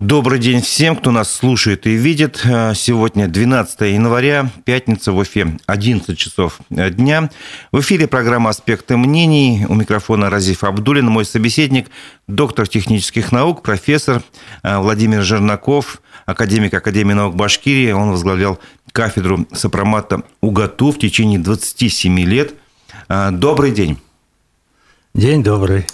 Добрый 0.00 0.38
день 0.38 0.62
всем, 0.62 0.96
кто 0.96 1.10
нас 1.10 1.30
слушает 1.30 1.86
и 1.86 1.90
видит. 1.90 2.38
Сегодня 2.38 3.28
12 3.28 3.80
января, 3.82 4.50
пятница 4.64 5.12
в 5.12 5.18
Уфе, 5.18 5.58
11 5.66 6.16
часов 6.16 6.58
дня. 6.70 7.28
В 7.70 7.80
эфире 7.80 8.06
программа 8.06 8.48
«Аспекты 8.48 8.96
мнений». 8.96 9.66
У 9.68 9.74
микрофона 9.74 10.30
Разиф 10.30 10.64
Абдулин, 10.64 11.04
мой 11.04 11.26
собеседник, 11.26 11.90
доктор 12.26 12.66
технических 12.66 13.30
наук, 13.30 13.62
профессор 13.62 14.22
э, 14.62 14.78
Владимир 14.78 15.20
Жернаков, 15.20 16.00
академик 16.24 16.72
Академии 16.72 17.12
наук 17.12 17.36
Башкирии. 17.36 17.92
Он 17.92 18.12
возглавлял 18.12 18.58
кафедру 18.92 19.46
сопромата 19.52 20.22
УГАТУ 20.40 20.92
в 20.92 20.98
течение 20.98 21.38
27 21.38 22.20
лет. 22.20 22.54
Э, 23.10 23.28
добрый 23.32 23.70
день. 23.70 23.98
День 25.12 25.42
добрый. 25.42 25.84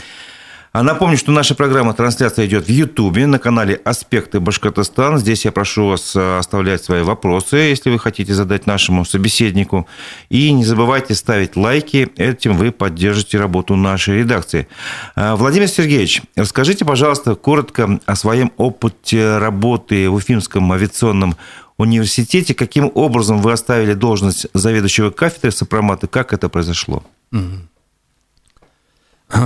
А 0.77 0.83
напомню, 0.83 1.17
что 1.17 1.33
наша 1.33 1.55
программа 1.55 1.95
трансляция 1.95 2.45
идет 2.45 2.67
в 2.67 2.69
Ютубе 2.69 3.27
на 3.27 3.39
канале 3.39 3.81
«Аспекты 3.83 4.41
Башкортостан». 4.41 5.17
Здесь 5.17 5.47
я 5.47 5.51
прошу 5.51 5.87
вас 5.87 6.15
э, 6.15 6.39
оставлять 6.39 6.85
свои 6.85 7.01
вопросы, 7.01 7.57
если 7.57 7.89
вы 7.89 7.99
хотите 7.99 8.35
задать 8.35 8.67
нашему 8.67 9.07
собеседнику. 9.07 9.87
И 10.29 10.53
не 10.53 10.67
забывайте 10.67 11.15
ставить 11.15 11.57
лайки, 11.57 12.11
этим 12.19 12.59
вы 12.59 12.73
поддержите 12.73 13.39
работу 13.39 13.75
нашей 13.75 14.19
редакции. 14.19 14.69
Э, 15.15 15.35
Владимир 15.35 15.69
Сергеевич, 15.69 16.21
расскажите, 16.37 16.85
пожалуйста, 16.85 17.37
коротко 17.37 17.99
о 18.05 18.15
своем 18.15 18.53
опыте 18.59 19.39
работы 19.39 20.11
в 20.11 20.15
Уфимском 20.17 20.71
авиационном 20.71 21.37
университете. 21.79 22.53
Каким 22.53 22.93
образом 22.95 23.41
вы 23.41 23.53
оставили 23.53 23.95
должность 23.95 24.47
заведующего 24.53 25.09
кафедры 25.09 25.53
сопромата? 25.53 26.07
Как 26.07 26.35
это 26.35 26.51
произошло? 26.51 27.03
Mm-hmm. 27.33 27.61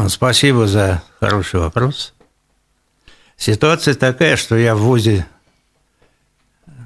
Спасибо 0.09 0.67
за 0.67 1.03
хороший 1.21 1.61
вопрос. 1.61 2.15
Ситуация 3.37 3.95
такая, 3.95 4.37
что 4.37 4.57
я 4.57 4.75
в 4.75 4.81
ВУЗе 4.81 5.27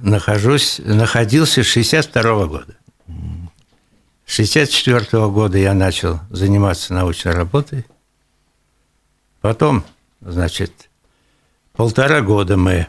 нахожусь, 0.03 0.79
находился 0.79 1.65
с 1.65 1.67
62 1.67 2.47
года. 2.47 2.77
С 4.27 4.35
64 4.35 5.29
года 5.29 5.59
я 5.59 5.75
начал 5.75 6.21
заниматься 6.31 6.95
научной 6.95 7.33
работой. 7.33 7.85
Потом, 9.41 9.85
значит, 10.21 10.89
полтора 11.73 12.21
года 12.21 12.57
мы 12.57 12.87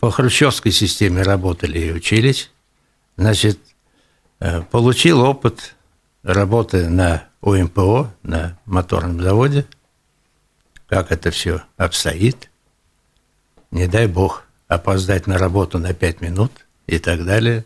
по 0.00 0.10
хрущевской 0.10 0.72
системе 0.72 1.22
работали 1.22 1.78
и 1.78 1.92
учились. 1.92 2.50
Значит, 3.16 3.58
э, 4.40 4.62
получил 4.62 5.20
опыт 5.20 5.74
работы 6.22 6.88
на 6.88 7.27
УМПО 7.40 8.12
на 8.22 8.58
моторном 8.64 9.20
заводе, 9.20 9.66
как 10.88 11.12
это 11.12 11.30
все 11.30 11.62
обстоит. 11.76 12.50
Не 13.70 13.86
дай 13.86 14.06
бог 14.06 14.44
опоздать 14.66 15.26
на 15.26 15.38
работу 15.38 15.78
на 15.78 15.94
пять 15.94 16.20
минут 16.20 16.52
и 16.86 16.98
так 16.98 17.24
далее. 17.24 17.64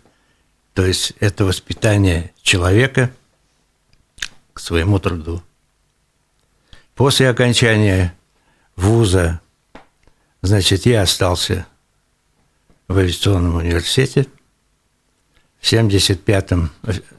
То 0.75 0.85
есть 0.85 1.13
это 1.21 1.45
воспитание 1.45 2.33
человека 2.43 3.11
к 4.53 4.61
своему 4.61 4.99
труду. 4.99 5.43
После 6.95 7.29
окончания 7.29 8.15
вуза, 8.77 9.41
значит, 10.43 10.87
я 10.87 11.03
остался 11.03 11.67
в 12.89 12.99
авиационном 12.99 13.57
университете. 13.57 14.27
В 15.61 15.73
75-м, 15.73 16.71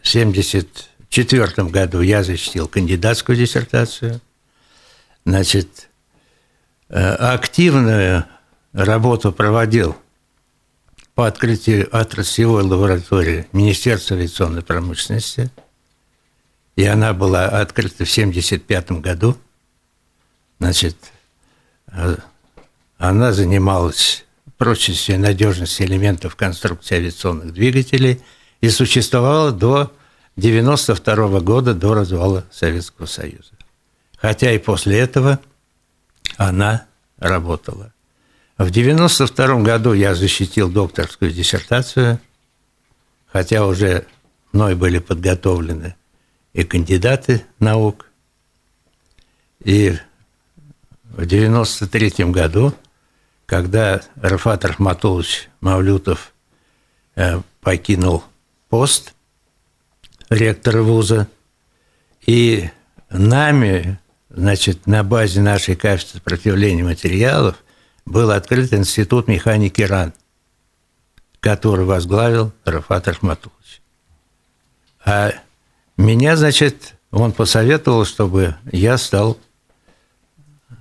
70 0.04 0.90
четвертом 1.14 1.70
году 1.70 2.02
я 2.02 2.24
защитил 2.24 2.68
кандидатскую 2.68 3.38
диссертацию. 3.38 4.20
Значит, 5.26 5.90
э, 6.90 7.14
активную 7.14 8.26
работу 8.74 9.32
проводил 9.32 9.96
по 11.14 11.28
открытию 11.28 11.88
отраслевой 11.96 12.64
лаборатории 12.64 13.48
Министерства 13.52 14.18
авиационной 14.18 14.64
промышленности. 14.64 15.52
И 16.76 16.84
она 16.84 17.14
была 17.14 17.46
открыта 17.46 18.06
в 18.06 18.12
1975 18.12 19.00
году. 19.00 19.38
Значит, 20.60 20.98
э, 21.92 22.16
она 22.98 23.34
занималась 23.34 24.26
прочностью 24.58 25.14
и 25.14 25.20
надежностью 25.20 25.86
элементов 25.86 26.36
конструкции 26.36 26.96
авиационных 26.96 27.54
двигателей 27.54 28.20
и 28.62 28.70
существовала 28.70 29.52
до 29.52 29.94
92 30.36 31.40
года 31.42 31.74
до 31.74 31.94
развала 31.94 32.46
Советского 32.52 33.06
Союза. 33.06 33.52
Хотя 34.18 34.52
и 34.52 34.58
после 34.58 35.00
этого 35.00 35.40
она 36.38 36.86
работала. 37.18 37.94
В 38.58 38.70
92 38.72 39.62
году 39.62 39.94
я 39.94 40.16
защитил 40.16 40.72
докторскую 40.72 41.32
диссертацию, 41.32 42.20
хотя 43.28 43.66
уже 43.66 44.08
мной 44.52 44.76
были 44.76 45.00
подготовлены 45.00 45.96
и 46.54 46.64
кандидаты 46.64 47.46
наук. 47.60 48.08
И 49.64 49.98
в 51.04 51.26
93 51.26 52.26
году, 52.32 52.74
когда 53.46 54.02
Рафат 54.16 54.66
Рахматулович 54.66 55.50
Мавлютов 55.62 56.34
э, 57.16 57.42
покинул 57.62 58.24
пост– 58.70 59.14
ректора 60.34 60.82
вуза. 60.82 61.28
И 62.26 62.70
нами, 63.10 64.00
значит, 64.30 64.88
на 64.88 65.04
базе 65.04 65.42
нашей 65.42 65.76
кафедры 65.76 66.20
сопротивления 66.20 66.84
материалов 66.84 67.58
был 68.06 68.32
открыт 68.32 68.74
институт 68.74 69.28
механики 69.28 69.82
РАН, 69.82 70.14
который 71.40 71.86
возглавил 71.86 72.52
Рафат 72.66 73.08
Рахматулович. 73.08 73.82
А 75.06 75.34
меня, 75.98 76.36
значит, 76.38 76.96
он 77.12 77.32
посоветовал, 77.32 78.06
чтобы 78.06 78.56
я 78.72 78.98
стал 78.98 79.38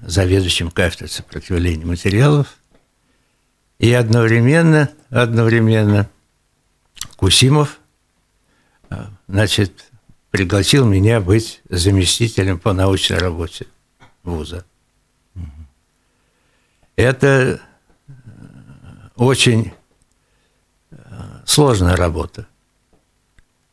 заведующим 0.02 0.70
кафедрой 0.70 1.08
сопротивления 1.08 1.84
материалов. 1.84 2.56
И 3.78 3.92
одновременно, 3.92 4.90
одновременно 5.10 6.08
Кусимов 7.16 7.80
значит, 9.28 9.90
пригласил 10.30 10.86
меня 10.86 11.20
быть 11.20 11.60
заместителем 11.68 12.58
по 12.58 12.72
научной 12.72 13.18
работе 13.18 13.66
вуза. 14.22 14.64
Это 16.96 17.60
очень 19.16 19.72
э, 20.90 20.96
сложная 21.44 21.96
работа, 21.96 22.46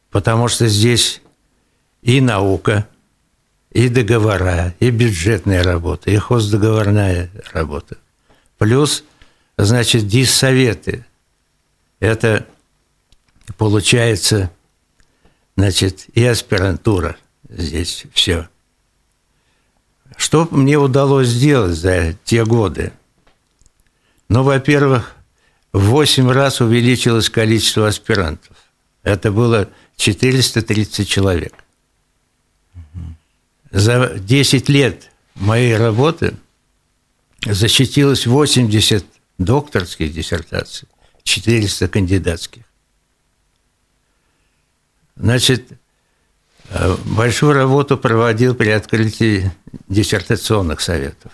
потому 0.09 0.47
что 0.47 0.67
здесь 0.67 1.21
и 2.01 2.21
наука, 2.21 2.87
и 3.71 3.89
договора, 3.89 4.73
и 4.79 4.89
бюджетная 4.89 5.63
работа, 5.63 6.09
и 6.09 6.17
хоздоговорная 6.17 7.29
работа. 7.51 7.97
Плюс, 8.57 9.03
значит, 9.57 10.07
диссоветы. 10.07 11.05
Это 11.99 12.47
получается 13.57 14.51
значит, 15.59 16.05
и 16.13 16.25
аспирантура 16.25 17.17
здесь 17.49 18.05
все. 18.13 18.47
Что 20.15 20.47
мне 20.51 20.77
удалось 20.77 21.27
сделать 21.27 21.77
за 21.77 22.13
те 22.23 22.45
годы? 22.45 22.93
Ну, 24.29 24.43
во-первых, 24.43 25.15
в 25.73 25.79
8 25.89 26.29
раз 26.31 26.61
увеличилось 26.61 27.29
количество 27.29 27.87
аспирантов. 27.87 28.55
Это 29.03 29.31
было 29.31 29.69
430 29.97 31.07
человек. 31.07 31.53
За 33.71 34.13
10 34.17 34.69
лет 34.69 35.11
моей 35.35 35.75
работы 35.75 36.35
защитилось 37.45 38.25
80 38.25 39.05
докторских 39.37 40.13
диссертаций, 40.13 40.87
400 41.23 41.87
кандидатских. 41.89 42.63
Значит, 45.19 45.67
э, 46.69 46.95
большую 47.03 47.51
работу 47.51 47.97
проводил 47.97 48.55
при 48.55 48.69
открытии 48.69 49.51
диссертационных 49.89 50.79
советов. 50.79 51.33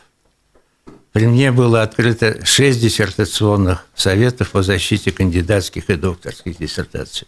При 1.12 1.28
мне 1.28 1.52
было 1.52 1.84
открыто 1.84 2.44
шесть 2.44 2.82
диссертационных 2.82 3.86
советов 3.94 4.52
по 4.52 4.64
защите 4.64 5.12
кандидатских 5.12 5.92
и 5.92 5.96
докторских 5.96 6.58
диссертаций. 6.58 7.28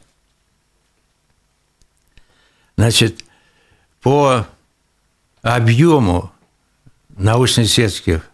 Значит, 2.76 3.24
по 4.02 4.48
объему 5.44 6.32
научно-исследовательских 7.18 8.28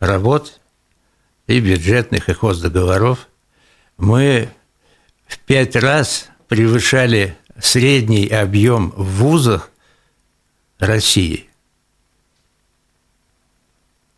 работ 0.00 0.60
и 1.46 1.60
бюджетных, 1.60 2.28
и 2.28 2.34
хоздоговоров 2.34 3.26
мы 3.96 4.50
в 5.26 5.38
пять 5.38 5.76
раз 5.76 6.28
превышали 6.52 7.34
средний 7.58 8.26
объем 8.26 8.90
в 8.90 9.06
вузах 9.22 9.70
России. 10.78 11.48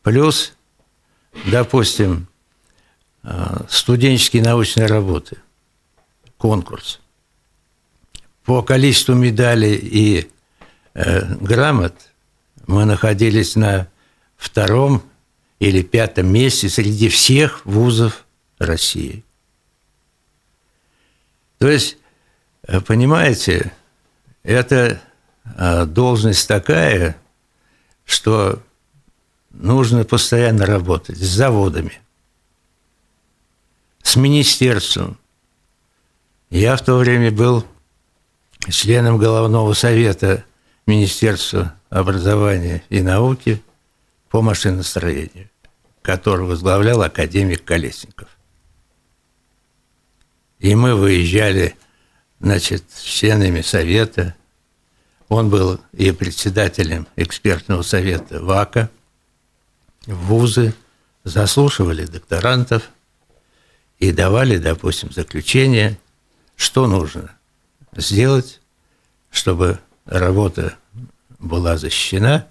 Плюс, 0.02 0.52
допустим, 1.46 2.26
э, 3.22 3.66
студенческие 3.68 4.42
научные 4.42 4.86
работы, 4.88 5.36
конкурс, 6.36 6.98
по 8.42 8.64
количеству 8.64 9.14
медалей 9.14 9.76
и 9.76 10.28
э, 10.94 11.34
грамот 11.36 11.94
мы 12.66 12.84
находились 12.84 13.54
на 13.54 13.86
втором 14.36 15.04
или 15.60 15.82
пятом 15.82 16.32
месте 16.32 16.68
среди 16.68 17.08
всех 17.08 17.64
вузов 17.64 18.26
России. 18.58 19.22
То 21.58 21.68
есть, 21.68 21.96
понимаете, 22.86 23.72
это 24.42 25.00
э, 25.56 25.84
должность 25.86 26.46
такая, 26.48 27.16
что 28.04 28.62
нужно 29.50 30.04
постоянно 30.04 30.66
работать 30.66 31.16
с 31.16 31.26
заводами, 31.26 32.00
с 34.02 34.16
министерством. 34.16 35.18
Я 36.50 36.76
в 36.76 36.82
то 36.82 36.96
время 36.96 37.30
был 37.30 37.64
членом 38.68 39.18
головного 39.18 39.74
совета 39.74 40.44
Министерства 40.86 41.74
образования 41.90 42.82
и 42.88 43.00
науки 43.00 43.62
по 44.28 44.42
машиностроению, 44.42 45.48
который 46.02 46.46
возглавлял 46.46 47.02
академик 47.02 47.64
Колесников. 47.64 48.28
И 50.58 50.74
мы 50.74 50.94
выезжали, 50.94 51.76
значит, 52.40 52.84
членами 53.02 53.60
совета. 53.60 54.34
Он 55.28 55.50
был 55.50 55.80
и 55.92 56.12
председателем 56.12 57.06
экспертного 57.16 57.82
совета 57.82 58.42
ВАКа– 58.42 58.90
вузы, 60.06 60.74
заслушивали 61.24 62.04
докторантов 62.04 62.90
и 63.98 64.12
давали, 64.12 64.58
допустим, 64.58 65.10
заключение, 65.10 65.98
что 66.56 66.86
нужно 66.86 67.36
сделать, 67.96 68.60
чтобы 69.30 69.78
работа 70.04 70.76
была 71.38 71.76
защищена 71.76 72.46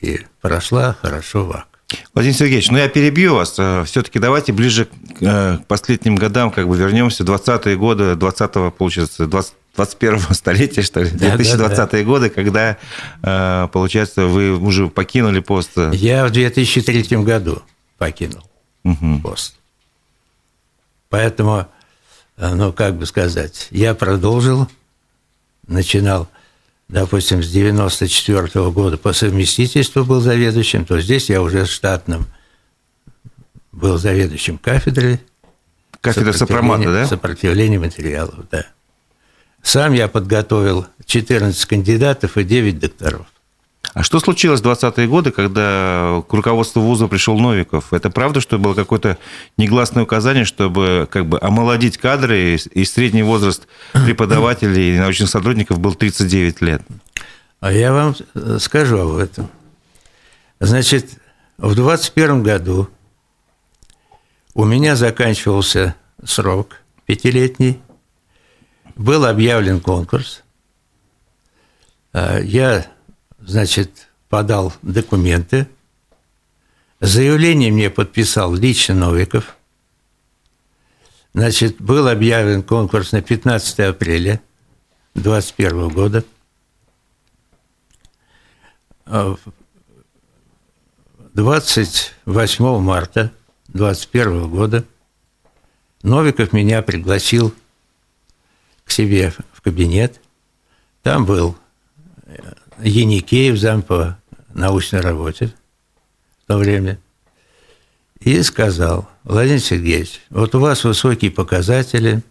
и 0.00 0.26
прошла 0.40 0.94
хорошо 0.94 1.44
ВАК. 1.44 1.71
Владимир 2.14 2.36
Сергеевич, 2.36 2.70
ну 2.70 2.78
я 2.78 2.88
перебью 2.88 3.34
вас. 3.34 3.54
Э, 3.58 3.84
Все-таки 3.84 4.18
давайте 4.18 4.52
ближе 4.52 4.88
э, 5.20 5.58
к 5.58 5.66
последним 5.66 6.16
годам 6.16 6.50
как 6.50 6.68
бы 6.68 6.76
вернемся. 6.76 7.24
20-е 7.24 7.76
годы, 7.76 8.12
20-го, 8.12 8.70
получается, 8.70 9.26
20, 9.26 9.54
21-го 9.76 10.34
столетия, 10.34 10.82
что 10.82 11.00
ли, 11.00 11.10
2020-е 11.10 11.68
да, 11.68 11.86
да. 11.86 12.02
годы, 12.02 12.30
когда, 12.30 12.76
э, 13.22 13.68
получается, 13.72 14.26
вы 14.26 14.56
уже 14.58 14.88
покинули 14.88 15.40
пост. 15.40 15.70
Я 15.92 16.26
в 16.26 16.30
2003 16.30 17.18
году 17.18 17.62
покинул 17.98 18.42
угу. 18.84 19.20
пост. 19.22 19.56
Поэтому, 21.08 21.66
ну, 22.36 22.72
как 22.72 22.96
бы 22.96 23.06
сказать, 23.06 23.68
я 23.70 23.94
продолжил, 23.94 24.68
начинал, 25.66 26.28
допустим, 26.92 27.42
с 27.42 27.50
94 27.50 28.42
-го 28.46 28.70
года 28.70 28.98
по 28.98 29.12
совместительству 29.14 30.04
был 30.04 30.20
заведующим, 30.20 30.84
то 30.84 31.00
здесь 31.00 31.30
я 31.30 31.40
уже 31.40 31.66
штатным 31.66 32.26
был 33.72 33.96
заведующим 33.96 34.58
кафедрой. 34.58 35.20
Кафедра 36.02 36.32
сопромата, 36.32 36.92
да? 36.92 37.06
Сопротивление 37.06 37.80
материалов, 37.80 38.44
да. 38.50 38.66
Сам 39.62 39.94
я 39.94 40.06
подготовил 40.06 40.86
14 41.06 41.64
кандидатов 41.64 42.36
и 42.36 42.44
9 42.44 42.78
докторов. 42.78 43.26
А 43.94 44.02
что 44.02 44.20
случилось 44.20 44.60
в 44.60 44.66
20-е 44.66 45.06
годы, 45.06 45.32
когда 45.32 46.22
к 46.28 46.32
руководству 46.32 46.80
вуза 46.80 47.08
пришел 47.08 47.38
Новиков? 47.38 47.92
Это 47.92 48.10
правда, 48.10 48.40
что 48.40 48.58
было 48.58 48.74
какое-то 48.74 49.18
негласное 49.58 50.04
указание, 50.04 50.44
чтобы 50.44 51.08
как 51.10 51.26
бы 51.26 51.38
омолодить 51.40 51.98
кадры, 51.98 52.56
и 52.56 52.84
средний 52.84 53.22
возраст 53.22 53.66
преподавателей 53.92 54.94
и 54.94 54.98
научных 54.98 55.28
сотрудников 55.28 55.78
был 55.78 55.94
39 55.94 56.62
лет? 56.62 56.82
А 57.60 57.72
я 57.72 57.92
вам 57.92 58.14
скажу 58.58 58.98
об 58.98 59.16
этом. 59.16 59.50
Значит, 60.58 61.10
в 61.58 61.74
21 61.74 62.42
году 62.42 62.88
у 64.54 64.64
меня 64.64 64.96
заканчивался 64.96 65.96
срок 66.24 66.76
пятилетний– 67.06 67.80
был 68.96 69.24
объявлен 69.24 69.80
конкурс. 69.80 70.42
А, 72.12 72.38
я, 72.38 72.86
значит, 73.46 74.08
подал 74.28 74.72
документы. 74.82 75.68
Заявление 77.00 77.70
мне 77.72 77.90
подписал 77.90 78.54
лично 78.54 78.94
Новиков. 78.94 79.56
Значит, 81.34 81.80
был 81.80 82.08
объявлен 82.08 82.62
конкурс 82.62 83.12
на 83.12 83.22
15 83.22 83.80
апреля 83.80 84.40
2021 85.14 85.88
года. 85.88 86.24
28 91.34 92.64
а, 92.64 92.78
марта 92.78 93.32
2021 93.68 94.48
года 94.50 94.84
Новиков 96.02 96.52
меня 96.52 96.82
пригласил 96.82 97.54
к 98.84 98.90
себе 98.90 99.32
в 99.52 99.60
кабинет. 99.60 100.20
Там 101.02 101.24
был 101.24 101.56
э, 102.24 102.52
Яникеев, 102.82 103.58
зам 103.58 103.82
по 103.82 104.18
научной 104.54 105.00
работе 105.00 105.52
в 106.44 106.48
то 106.48 106.58
время. 106.58 106.98
И 108.20 108.42
сказал, 108.42 109.08
Владимир 109.24 109.60
Сергеевич, 109.60 110.20
вот 110.30 110.54
у 110.54 110.60
вас 110.60 110.84
высокие 110.84 111.30
показатели, 111.30 112.22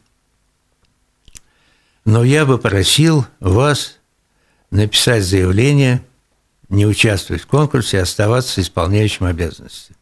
но 2.06 2.24
я 2.24 2.46
бы 2.46 2.58
просил 2.58 3.26
вас 3.40 3.98
написать 4.72 5.24
заявление, 5.24 6.04
не 6.70 6.86
участвовать 6.86 7.44
в 7.44 7.48
конкурсе, 7.48 8.00
а 8.00 8.04
оставаться 8.04 8.62
исполняющим 8.62 9.26
обязанности. 9.26 9.94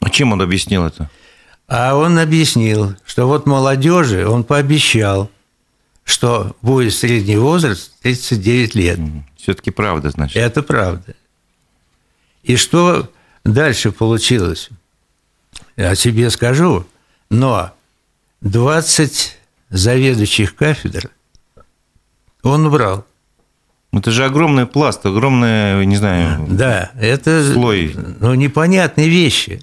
А 0.00 0.10
чем 0.10 0.32
он 0.32 0.42
объяснил 0.42 0.84
это? 0.84 1.08
А 1.68 1.94
он 1.94 2.18
объяснил, 2.18 2.96
что 3.04 3.26
вот 3.26 3.46
молодежи 3.46 4.26
он 4.26 4.44
пообещал, 4.44 5.30
что 6.06 6.56
будет 6.62 6.94
средний 6.94 7.36
возраст 7.36 7.92
39 8.02 8.74
лет. 8.76 9.00
Все-таки 9.36 9.72
правда, 9.72 10.10
значит. 10.10 10.36
Это 10.36 10.62
правда. 10.62 11.14
И 12.44 12.54
что 12.56 13.12
дальше 13.44 13.90
получилось? 13.90 14.70
Я 15.76 15.96
тебе 15.96 16.30
скажу, 16.30 16.86
но 17.28 17.72
20 18.40 19.36
заведующих 19.70 20.54
кафедр 20.54 21.10
он 22.44 22.66
убрал. 22.66 23.04
Это 23.92 24.12
же 24.12 24.24
огромный 24.24 24.66
пласт, 24.66 25.04
огромный, 25.04 25.84
не 25.86 25.96
знаю, 25.96 26.46
да, 26.48 26.92
это 27.00 27.52
слой. 27.52 27.96
Ну, 28.20 28.34
непонятные 28.34 29.08
вещи. 29.08 29.60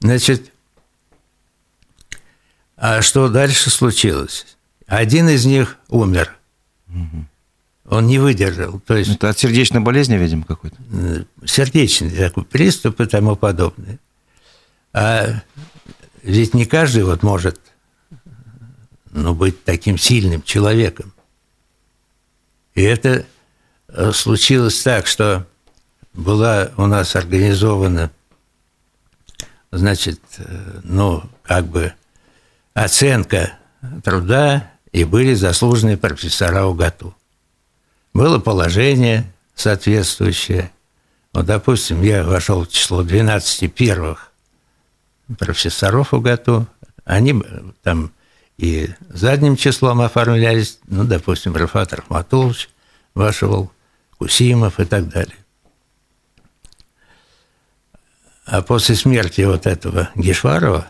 Значит, 0.00 0.52
а 2.76 3.00
что 3.00 3.30
дальше 3.30 3.70
случилось? 3.70 4.55
Один 4.86 5.28
из 5.28 5.44
них 5.44 5.78
умер. 5.88 6.36
Он 7.88 8.06
не 8.06 8.18
выдержал. 8.18 8.80
То 8.80 8.96
есть, 8.96 9.10
Это 9.10 9.30
от 9.30 9.38
сердечной 9.38 9.80
болезни, 9.80 10.16
видимо, 10.16 10.44
какой-то? 10.44 10.76
Сердечный 11.44 12.10
такой 12.10 12.44
приступ 12.44 13.00
и 13.00 13.06
тому 13.06 13.36
подобное. 13.36 13.98
А 14.92 15.42
ведь 16.22 16.54
не 16.54 16.64
каждый 16.64 17.04
вот 17.04 17.22
может 17.22 17.60
ну, 19.12 19.34
быть 19.34 19.62
таким 19.64 19.98
сильным 19.98 20.42
человеком. 20.42 21.12
И 22.74 22.82
это 22.82 23.24
э, 23.88 24.12
случилось 24.12 24.82
так, 24.82 25.06
что 25.06 25.46
была 26.12 26.70
у 26.76 26.86
нас 26.86 27.14
организована, 27.14 28.10
значит, 29.70 30.20
э, 30.38 30.80
ну, 30.82 31.22
как 31.42 31.66
бы 31.66 31.92
оценка 32.74 33.58
труда 34.02 34.70
и 34.96 35.04
были 35.04 35.34
заслуженные 35.34 35.98
профессора 35.98 36.64
УГАТУ. 36.64 37.14
Было 38.14 38.38
положение 38.38 39.30
соответствующее. 39.54 40.72
Вот, 41.34 41.44
допустим, 41.44 42.00
я 42.00 42.24
вошел 42.24 42.64
в 42.64 42.70
число 42.70 43.02
12 43.02 43.74
первых 43.74 44.32
профессоров 45.38 46.14
УГАТУ. 46.14 46.66
Они 47.04 47.42
там 47.82 48.10
и 48.56 48.88
задним 49.10 49.56
числом 49.56 50.00
оформлялись, 50.00 50.78
ну, 50.86 51.04
допустим, 51.04 51.54
Рафат 51.54 51.92
Рахматулович 51.92 52.70
вошел, 53.12 53.70
Кусимов 54.16 54.80
и 54.80 54.86
так 54.86 55.10
далее. 55.10 55.36
А 58.46 58.62
после 58.62 58.94
смерти 58.94 59.42
вот 59.42 59.66
этого 59.66 60.08
Гешварова 60.14 60.86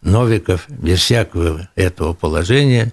Новиков 0.00 0.68
без 0.68 1.00
всякого 1.00 1.68
этого 1.74 2.14
положения 2.14 2.92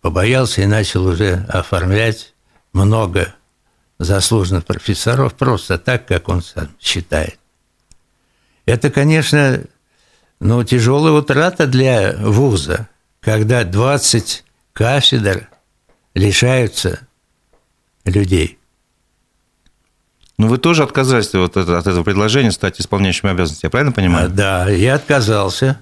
побоялся 0.00 0.62
и 0.62 0.66
начал 0.66 1.06
уже 1.06 1.44
оформлять 1.48 2.34
много 2.72 3.34
заслуженных 3.98 4.64
профессоров 4.64 5.34
просто 5.34 5.78
так, 5.78 6.06
как 6.06 6.28
он 6.28 6.42
сам 6.42 6.68
считает. 6.80 7.38
Это, 8.66 8.90
конечно, 8.90 9.62
ну, 10.40 10.62
тяжелая 10.64 11.12
утрата 11.12 11.66
для 11.66 12.14
вуза, 12.18 12.88
когда 13.20 13.64
20 13.64 14.44
кафедр 14.72 15.48
лишаются 16.14 17.06
людей. 18.04 18.58
Ну, 20.38 20.48
вы 20.48 20.58
тоже 20.58 20.82
отказались 20.82 21.32
вот 21.32 21.56
от 21.56 21.86
этого 21.86 22.04
предложения 22.04 22.52
стать 22.52 22.78
исполняющим 22.78 23.28
обязанности, 23.30 23.64
я 23.64 23.70
правильно 23.70 23.92
понимаю? 23.92 24.26
А, 24.26 24.28
да, 24.28 24.68
я 24.68 24.96
отказался, 24.96 25.80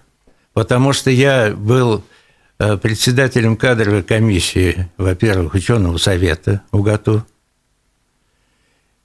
потому 0.54 0.92
что 0.92 1.10
я 1.10 1.50
был 1.50 2.02
э, 2.58 2.78
председателем 2.78 3.56
кадровой 3.56 4.02
комиссии, 4.02 4.88
во-первых, 4.96 5.52
ученого 5.54 5.98
совета 5.98 6.62
УГАТУ. 6.72 7.26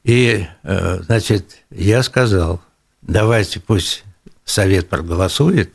И, 0.03 0.47
э, 0.63 1.01
значит, 1.01 1.63
я 1.71 2.03
сказал, 2.03 2.61
давайте 3.01 3.59
пусть 3.59 4.05
совет 4.45 4.87
проголосует. 4.87 5.73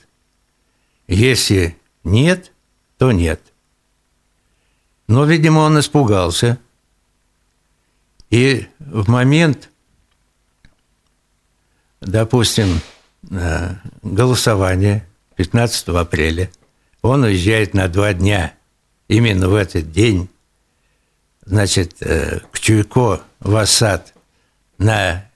Если 1.07 1.77
нет, 2.05 2.53
то 2.97 3.13
нет. 3.13 3.41
Но, 5.07 5.25
видимо, 5.25 5.61
он 5.61 5.79
испугался. 5.79 6.59
И 8.31 8.67
в 8.79 9.11
момент, 9.11 9.71
допустим, 12.01 12.81
э, 13.31 13.75
голосования 14.03 15.07
15 15.37 15.89
апреля, 15.89 16.51
он 17.03 17.25
уезжает 17.25 17.75
на 17.75 17.89
два 17.89 18.13
дня. 18.13 18.55
Именно 19.09 19.49
в 19.49 19.55
этот 19.55 19.93
день, 19.93 20.29
значит, 21.45 21.97
э, 22.01 22.41
к 22.51 22.59
Чуйко 22.59 23.23
в 23.41 23.57
Асад 23.57 24.15
на 24.79 25.29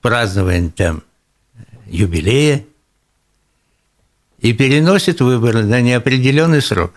празднование 0.00 0.70
там 0.70 1.02
юбилея 1.86 2.64
и 4.38 4.52
переносит 4.52 5.20
выборы 5.20 5.64
на 5.64 5.80
неопределенный 5.80 6.62
срок. 6.62 6.94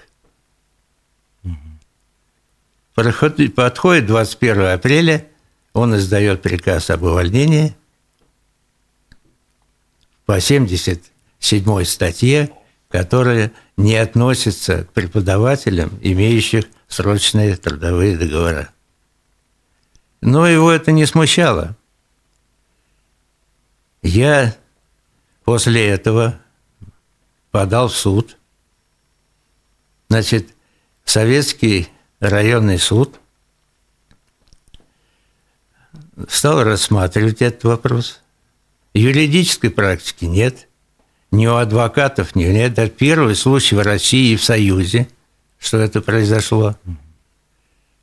Подходит 2.93 4.05
21 4.05 4.61
апреля, 4.61 5.27
он 5.73 5.95
издает 5.95 6.41
приказ 6.41 6.89
об 6.89 7.03
увольнении 7.03 7.75
по 10.25 10.39
77 11.41 11.83
статье, 11.85 12.51
которая 12.89 13.51
не 13.75 13.95
относится 13.95 14.85
к 14.85 14.93
преподавателям, 14.93 15.99
имеющих 16.01 16.65
срочные 16.87 17.57
трудовые 17.57 18.17
договора. 18.17 18.69
Но 20.21 20.47
его 20.47 20.71
это 20.71 20.91
не 20.91 21.05
смущало. 21.05 21.75
Я 24.03 24.55
после 25.43 25.87
этого 25.87 26.39
подал 27.49 27.87
в 27.87 27.95
суд. 27.95 28.37
Значит, 30.09 30.53
советский 31.05 31.87
районный 32.19 32.77
суд 32.77 33.19
стал 36.27 36.63
рассматривать 36.63 37.41
этот 37.41 37.63
вопрос. 37.63 38.21
Юридической 38.93 39.71
практики 39.71 40.25
нет. 40.25 40.67
Ни 41.31 41.47
у 41.47 41.55
адвокатов 41.55 42.35
нет. 42.35 42.77
Это 42.77 42.89
первый 42.89 43.35
случай 43.35 43.75
в 43.75 43.81
России 43.81 44.33
и 44.33 44.35
в 44.35 44.43
Союзе, 44.43 45.07
что 45.59 45.77
это 45.77 46.01
произошло. 46.01 46.75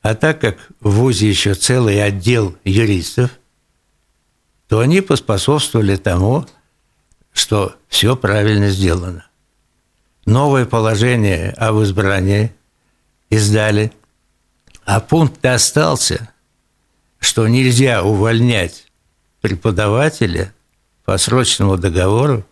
А 0.00 0.14
так 0.14 0.40
как 0.40 0.56
в 0.80 0.90
ВУЗе 0.90 1.28
еще 1.28 1.54
целый 1.54 2.02
отдел 2.02 2.56
юристов, 2.64 3.30
то 4.68 4.80
они 4.80 5.00
поспособствовали 5.00 5.96
тому, 5.96 6.46
что 7.32 7.76
все 7.88 8.16
правильно 8.16 8.70
сделано. 8.70 9.26
Новое 10.24 10.66
положение 10.66 11.50
об 11.52 11.80
избрании 11.82 12.52
издали, 13.30 13.92
а 14.84 15.00
пункт 15.00 15.44
остался, 15.44 16.30
что 17.18 17.48
нельзя 17.48 18.02
увольнять 18.02 18.86
преподавателя 19.40 20.52
по 21.04 21.16
срочному 21.16 21.76
договору, 21.76 22.44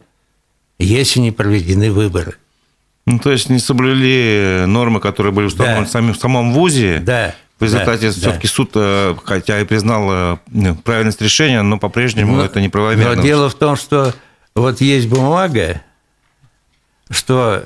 если 0.79 1.21
не 1.21 1.33
проведены 1.33 1.91
выборы. 1.91 2.35
Ну, 3.07 3.19
то 3.19 3.31
есть 3.31 3.49
не 3.49 3.59
соблюли 3.59 4.65
нормы, 4.67 5.01
которые 5.01 5.33
были 5.33 5.47
установлены 5.47 5.83
да. 5.83 5.89
в, 5.89 5.91
самом, 5.91 6.15
в 6.15 6.19
самом 6.19 6.53
ВУЗе. 6.53 7.01
Да. 7.05 7.35
В 7.59 7.63
результате 7.63 8.09
да, 8.09 8.13
все-таки 8.13 8.49
да. 8.49 8.53
суд, 8.53 8.71
э, 8.75 9.15
хотя 9.25 9.61
и 9.61 9.65
признал 9.65 10.09
э, 10.11 10.75
правильность 10.85 11.23
решения, 11.23 11.63
но 11.63 11.79
по-прежнему 11.79 12.37
но, 12.37 12.45
это 12.45 12.61
неправомерно. 12.61 13.15
Но 13.15 13.23
дело 13.23 13.49
в 13.49 13.55
том, 13.55 13.77
что 13.77 14.15
вот 14.55 14.81
есть 14.81 15.09
бумага, 15.09 15.83
что 17.09 17.65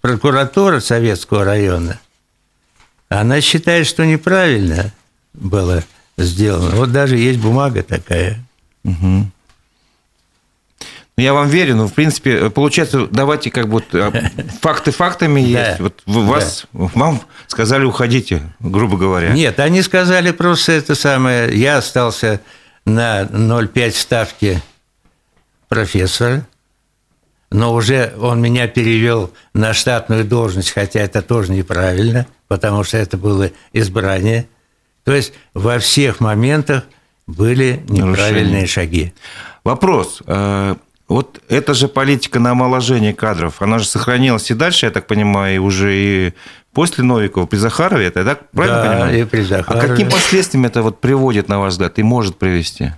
прокуратура 0.00 0.80
Советского 0.80 1.44
района, 1.44 2.00
она 3.08 3.40
считает, 3.40 3.86
что 3.86 4.04
неправильно 4.04 4.92
было 5.34 5.84
сделано. 6.16 6.70
Вот 6.76 6.90
даже 6.90 7.16
есть 7.16 7.38
бумага 7.38 7.82
такая. 7.82 8.44
Угу. 8.84 9.30
Я 11.16 11.32
вам 11.32 11.48
верю, 11.48 11.76
но, 11.76 11.86
в 11.86 11.92
принципе, 11.92 12.50
получается, 12.50 13.06
давайте 13.06 13.50
как 13.50 13.68
бы 13.68 13.84
а, 13.92 14.12
факты 14.60 14.90
фактами 14.90 15.40
есть. 15.40 15.78
Вот 15.78 16.02
вас, 16.06 16.66
вам 16.72 17.20
сказали, 17.46 17.84
уходите, 17.84 18.42
грубо 18.58 18.96
говоря. 18.96 19.32
Нет, 19.32 19.60
они 19.60 19.82
сказали 19.82 20.32
просто 20.32 20.72
это 20.72 20.96
самое. 20.96 21.56
Я 21.56 21.78
остался 21.78 22.40
на 22.84 23.22
0,5 23.22 23.92
ставки 23.92 24.60
профессора, 25.68 26.44
но 27.52 27.74
уже 27.74 28.12
он 28.18 28.42
меня 28.42 28.66
перевел 28.66 29.32
на 29.54 29.72
штатную 29.72 30.24
должность, 30.24 30.72
хотя 30.72 31.00
это 31.00 31.22
тоже 31.22 31.52
неправильно, 31.52 32.26
потому 32.48 32.82
что 32.82 32.98
это 32.98 33.16
было 33.16 33.50
избрание. 33.72 34.48
То 35.04 35.14
есть 35.14 35.32
во 35.52 35.78
всех 35.78 36.18
моментах 36.18 36.82
были 37.28 37.84
неправильные 37.88 38.62
Нарушение. 38.62 38.66
шаги. 38.66 39.14
Вопрос. 39.62 40.20
Вот 41.14 41.40
эта 41.48 41.74
же 41.74 41.86
политика 41.86 42.40
на 42.40 42.50
омоложение 42.50 43.14
кадров, 43.14 43.62
она 43.62 43.78
же 43.78 43.84
сохранилась 43.84 44.50
и 44.50 44.54
дальше, 44.54 44.86
я 44.86 44.90
так 44.90 45.06
понимаю, 45.06 45.54
и 45.54 45.58
уже 45.58 45.94
и 45.94 46.32
после 46.72 47.04
Новикова, 47.04 47.46
при 47.46 47.56
Захарове, 47.56 48.06
это 48.06 48.24
так 48.24 48.50
правильно 48.50 48.82
да, 48.82 48.90
понимаю? 48.90 49.20
и 49.20 49.24
при 49.24 49.42
Захарове. 49.42 49.86
А 49.86 49.88
каким 49.88 50.10
последствиям 50.10 50.64
это 50.64 50.82
вот 50.82 51.00
приводит, 51.00 51.46
на 51.48 51.60
ваш 51.60 51.74
взгляд, 51.74 52.00
и 52.00 52.02
может 52.02 52.36
привести? 52.36 52.94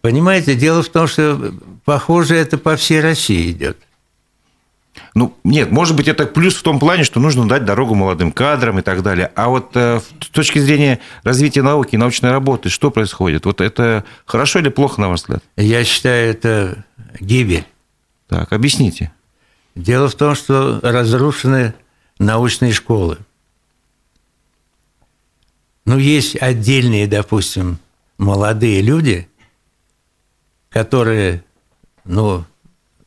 Понимаете, 0.00 0.56
дело 0.56 0.82
в 0.82 0.88
том, 0.88 1.06
что, 1.06 1.54
похоже, 1.84 2.34
это 2.34 2.58
по 2.58 2.74
всей 2.74 3.00
России 3.00 3.52
идет. 3.52 3.76
Ну, 5.14 5.36
нет, 5.44 5.70
может 5.70 5.94
быть, 5.94 6.08
это 6.08 6.26
плюс 6.26 6.56
в 6.56 6.62
том 6.62 6.80
плане, 6.80 7.04
что 7.04 7.20
нужно 7.20 7.46
дать 7.46 7.64
дорогу 7.64 7.94
молодым 7.94 8.32
кадрам 8.32 8.78
и 8.78 8.82
так 8.82 9.02
далее. 9.02 9.30
А 9.36 9.48
вот 9.48 9.70
э, 9.74 10.00
с 10.20 10.28
точки 10.28 10.58
зрения 10.58 11.00
развития 11.22 11.62
науки 11.62 11.94
и 11.94 11.98
научной 11.98 12.30
работы, 12.30 12.68
что 12.68 12.90
происходит? 12.90 13.44
Вот 13.44 13.60
это 13.60 14.04
хорошо 14.24 14.58
или 14.58 14.70
плохо, 14.70 15.00
на 15.00 15.08
ваш 15.08 15.20
взгляд? 15.20 15.42
Я 15.56 15.84
считаю, 15.84 16.30
это 16.30 16.84
гибель. 17.20 17.66
Так, 18.28 18.52
объясните. 18.52 19.12
Дело 19.74 20.08
в 20.08 20.14
том, 20.14 20.34
что 20.34 20.80
разрушены 20.82 21.74
научные 22.18 22.72
школы. 22.72 23.18
Ну, 25.84 25.98
есть 25.98 26.36
отдельные, 26.40 27.06
допустим, 27.06 27.78
молодые 28.18 28.82
люди, 28.82 29.28
которые, 30.68 31.44
ну, 32.04 32.44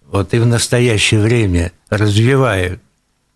вот 0.03 0.33
и 0.33 0.39
в 0.39 0.45
настоящее 0.45 1.21
время 1.21 1.71
развивают 1.89 2.81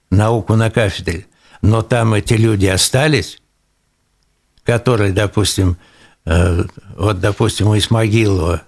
науку 0.09 0.55
на 0.55 0.69
кафедре, 0.69 1.25
но 1.61 1.81
там 1.81 2.13
эти 2.13 2.33
люди 2.33 2.65
остались, 2.65 3.41
которые, 4.63 5.13
допустим, 5.13 5.77
э, 6.25 6.63
вот, 6.95 7.19
допустим, 7.19 7.67
у 7.67 7.77
Исмагилова, 7.77 8.63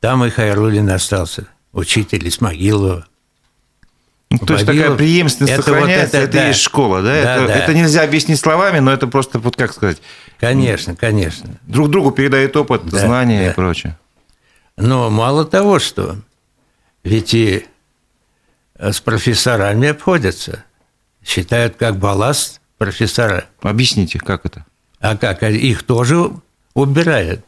там 0.00 0.24
и 0.24 0.30
Хайрулин 0.30 0.90
остался, 0.90 1.46
учитель 1.72 2.28
Исмагилова. 2.28 3.06
Ну, 4.30 4.38
то 4.38 4.54
есть 4.54 4.66
такая 4.66 4.94
преемственность 4.96 5.54
это 5.54 5.62
сохраняется, 5.62 6.18
вот 6.18 6.24
это, 6.24 6.30
это 6.30 6.32
да. 6.32 6.48
есть 6.48 6.60
школа, 6.60 7.00
да? 7.00 7.22
да, 7.22 7.36
это, 7.36 7.46
да? 7.46 7.54
это 7.54 7.74
нельзя 7.74 8.02
объяснить 8.02 8.40
словами, 8.40 8.80
но 8.80 8.92
это 8.92 9.06
просто, 9.06 9.38
вот 9.38 9.56
как 9.56 9.72
сказать... 9.72 10.02
Конечно, 10.38 10.96
конечно. 10.96 11.58
Друг 11.62 11.90
другу 11.90 12.10
передают 12.10 12.56
опыт, 12.56 12.84
да, 12.86 12.98
знания 12.98 13.46
да. 13.46 13.50
и 13.50 13.54
прочее. 13.54 13.96
Но 14.76 15.08
мало 15.10 15.46
того, 15.46 15.78
что 15.78 16.16
ведь 17.06 17.34
и 17.34 17.64
с 18.78 19.00
профессорами 19.00 19.88
обходятся. 19.88 20.64
Считают 21.24 21.76
как 21.76 21.96
балласт 21.98 22.60
профессора. 22.78 23.46
Объясните, 23.62 24.18
как 24.18 24.44
это? 24.44 24.66
А 25.00 25.16
как? 25.16 25.42
А 25.42 25.50
их 25.50 25.82
тоже 25.84 26.32
убирают. 26.74 27.44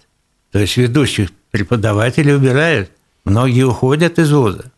То 0.52 0.58
есть 0.58 0.76
ведущих 0.76 1.30
преподавателей 1.50 2.34
убирают. 2.34 2.90
Многие 3.24 3.64
уходят 3.64 4.18
из 4.18 4.32
вуза. 4.32 4.72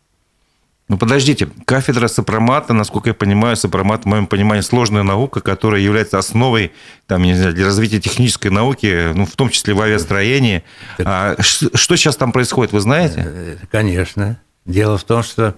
Ну, 0.91 0.97
подождите, 0.97 1.47
кафедра 1.63 2.09
сопромата, 2.09 2.73
насколько 2.73 3.11
я 3.11 3.13
понимаю, 3.13 3.55
сопромат, 3.55 4.03
в 4.03 4.07
моем 4.07 4.27
понимании, 4.27 4.61
сложная 4.61 5.03
наука, 5.03 5.39
которая 5.39 5.79
является 5.79 6.17
основой 6.17 6.73
там, 7.07 7.23
не 7.23 7.33
знаю, 7.33 7.53
для 7.53 7.63
развития 7.63 8.01
технической 8.01 8.51
науки, 8.51 9.13
ну, 9.13 9.25
в 9.25 9.37
том 9.37 9.49
числе 9.49 9.73
в 9.73 9.79
авиастроении. 9.79 10.63
Так... 10.97 11.07
А 11.07 11.41
что 11.41 11.95
сейчас 11.95 12.17
там 12.17 12.33
происходит, 12.33 12.73
вы 12.73 12.81
знаете? 12.81 13.23
Э, 13.25 13.57
конечно. 13.71 14.41
Дело 14.65 14.97
в 14.97 15.05
том, 15.05 15.23
что 15.23 15.55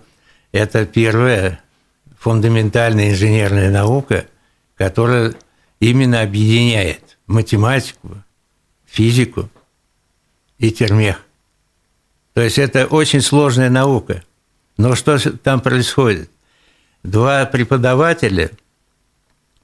это 0.52 0.86
первая 0.86 1.60
фундаментальная 2.20 3.10
инженерная 3.10 3.72
наука, 3.72 4.26
которая 4.78 5.34
именно 5.80 6.22
объединяет 6.22 7.18
математику, 7.26 8.24
физику 8.86 9.50
и 10.64 10.72
термех. 10.72 11.22
То 12.34 12.42
есть 12.42 12.58
это 12.58 12.88
очень 12.88 13.22
сложная 13.22 13.70
наука– 13.70 14.24
но 14.78 14.96
что 14.96 15.20
там 15.38 15.62
происходит? 15.62 16.30
Два 17.04 17.46
преподавателя, 17.46 18.52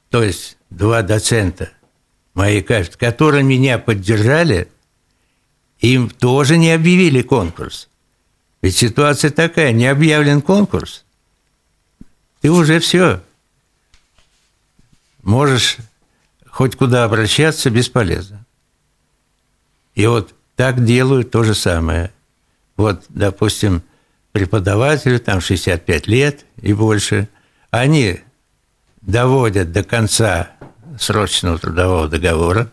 то 0.10 0.24
есть 0.24 0.58
два 0.70 1.02
доцента 1.02 1.72
моей 2.34 2.62
кафедры, 2.62 2.98
которые 2.98 3.44
меня 3.44 3.80
поддержали, 3.80 4.70
им 5.80 6.10
тоже 6.10 6.58
не 6.58 6.72
объявили 6.72 7.22
конкурс. 7.22 7.90
Ведь 8.62 8.76
ситуация 8.76 9.32
такая, 9.32 9.72
не 9.72 9.88
объявлен 9.88 10.42
конкурс, 10.42 11.06
ты 12.42 12.52
уже 12.52 12.80
все. 12.80 13.24
Можешь 15.24 15.78
хоть 16.46 16.76
куда 16.76 17.06
обращаться, 17.06 17.70
бесполезно. 17.70 18.46
И 19.96 20.06
вот 20.08 20.36
так 20.60 20.84
делают 20.84 21.32
то 21.32 21.46
же 21.46 21.56
самое. 21.56 22.12
Вот, 22.76 23.06
допустим, 23.08 23.82
преподавателю, 24.34 25.18
там 25.18 25.40
65 25.40 26.08
лет 26.08 26.46
и 26.62 26.74
больше, 26.74 27.30
они 27.72 28.20
доводят 29.00 29.72
до 29.72 29.86
конца 29.86 30.52
срочного 31.00 31.58
трудового 31.60 32.10
договора 32.10 32.70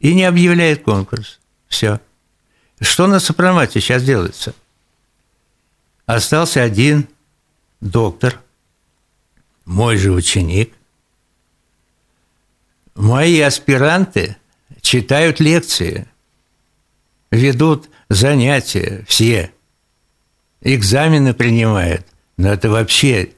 и 0.00 0.14
не 0.14 0.24
объявляют 0.24 0.84
конкурс. 0.84 1.38
Все. 1.68 2.00
Что 2.80 3.06
на 3.06 3.20
сопромате 3.20 3.82
сейчас 3.82 4.02
делается? 4.02 4.54
Остался 6.06 6.62
один 6.62 7.06
доктор, 7.82 8.40
мой 9.66 9.98
же 9.98 10.12
ученик. 10.12 10.72
Мои 12.94 13.38
аспиранты 13.40 14.38
читают 14.80 15.40
лекции, 15.40 16.08
ведут 17.32 17.90
занятия 18.08 19.04
все– 19.08 19.52
экзамены 20.62 21.34
принимают. 21.34 22.06
Но 22.36 22.48
это 22.48 22.70
вообще, 22.70 23.32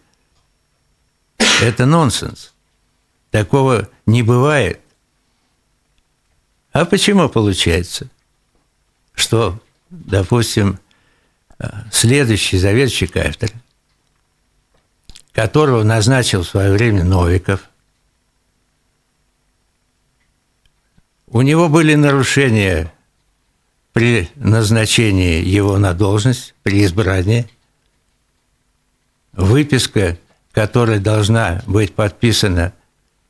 это 1.38 1.86
нонсенс. 1.86 2.52
Такого 3.30 3.88
не 4.06 4.22
бывает. 4.22 4.80
А 6.72 6.84
почему 6.84 7.28
получается, 7.28 8.08
что, 9.14 9.60
допустим, 9.90 10.78
следующий 11.92 12.58
заведующий 12.58 13.06
кафедры, 13.06 13.52
которого 15.32 15.82
назначил 15.82 16.42
в 16.42 16.48
свое 16.48 16.72
время 16.72 17.04
Новиков, 17.04 17.68
у 21.26 21.42
него 21.42 21.68
были 21.68 21.94
нарушения 21.94 22.92
при 23.94 24.28
назначении 24.34 25.40
его 25.44 25.78
на 25.78 25.94
должность, 25.94 26.56
при 26.64 26.84
избрании, 26.84 27.48
выписка, 29.32 30.18
которая 30.50 30.98
должна 30.98 31.62
быть 31.68 31.94
подписана 31.94 32.74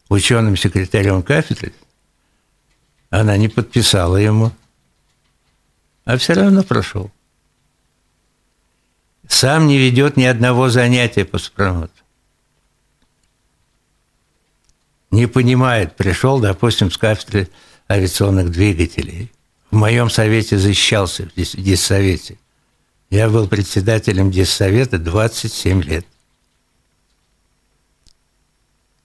ученым 0.09 0.57
секретарем 0.57 1.23
кафедры, 1.23 1.75
она 3.11 3.37
не 3.37 3.49
подписала 3.49 4.17
ему, 4.17 4.53
а 6.07 6.17
все 6.17 6.33
равно 6.33 6.63
прошел. 6.63 7.13
Сам 9.29 9.67
не 9.67 9.77
ведет 9.77 10.17
ни 10.17 10.25
одного 10.25 10.71
занятия 10.71 11.27
по 11.27 11.37
сопромату. 11.37 11.93
Не 15.11 15.27
понимает, 15.27 15.95
пришел, 15.95 16.41
допустим, 16.41 16.91
с 16.91 16.97
кафедры 16.97 17.51
авиационных 17.87 18.51
двигателей– 18.51 19.31
в 19.75 19.77
моем 19.77 20.09
совете 20.09 20.57
защищался, 20.57 21.29
в 21.35 21.37
диссовете. 21.37 22.37
Я 23.11 23.29
был 23.29 23.49
председателем 23.49 24.31
диссовета 24.31 24.99
27 24.99 25.83
лет. 25.83 26.07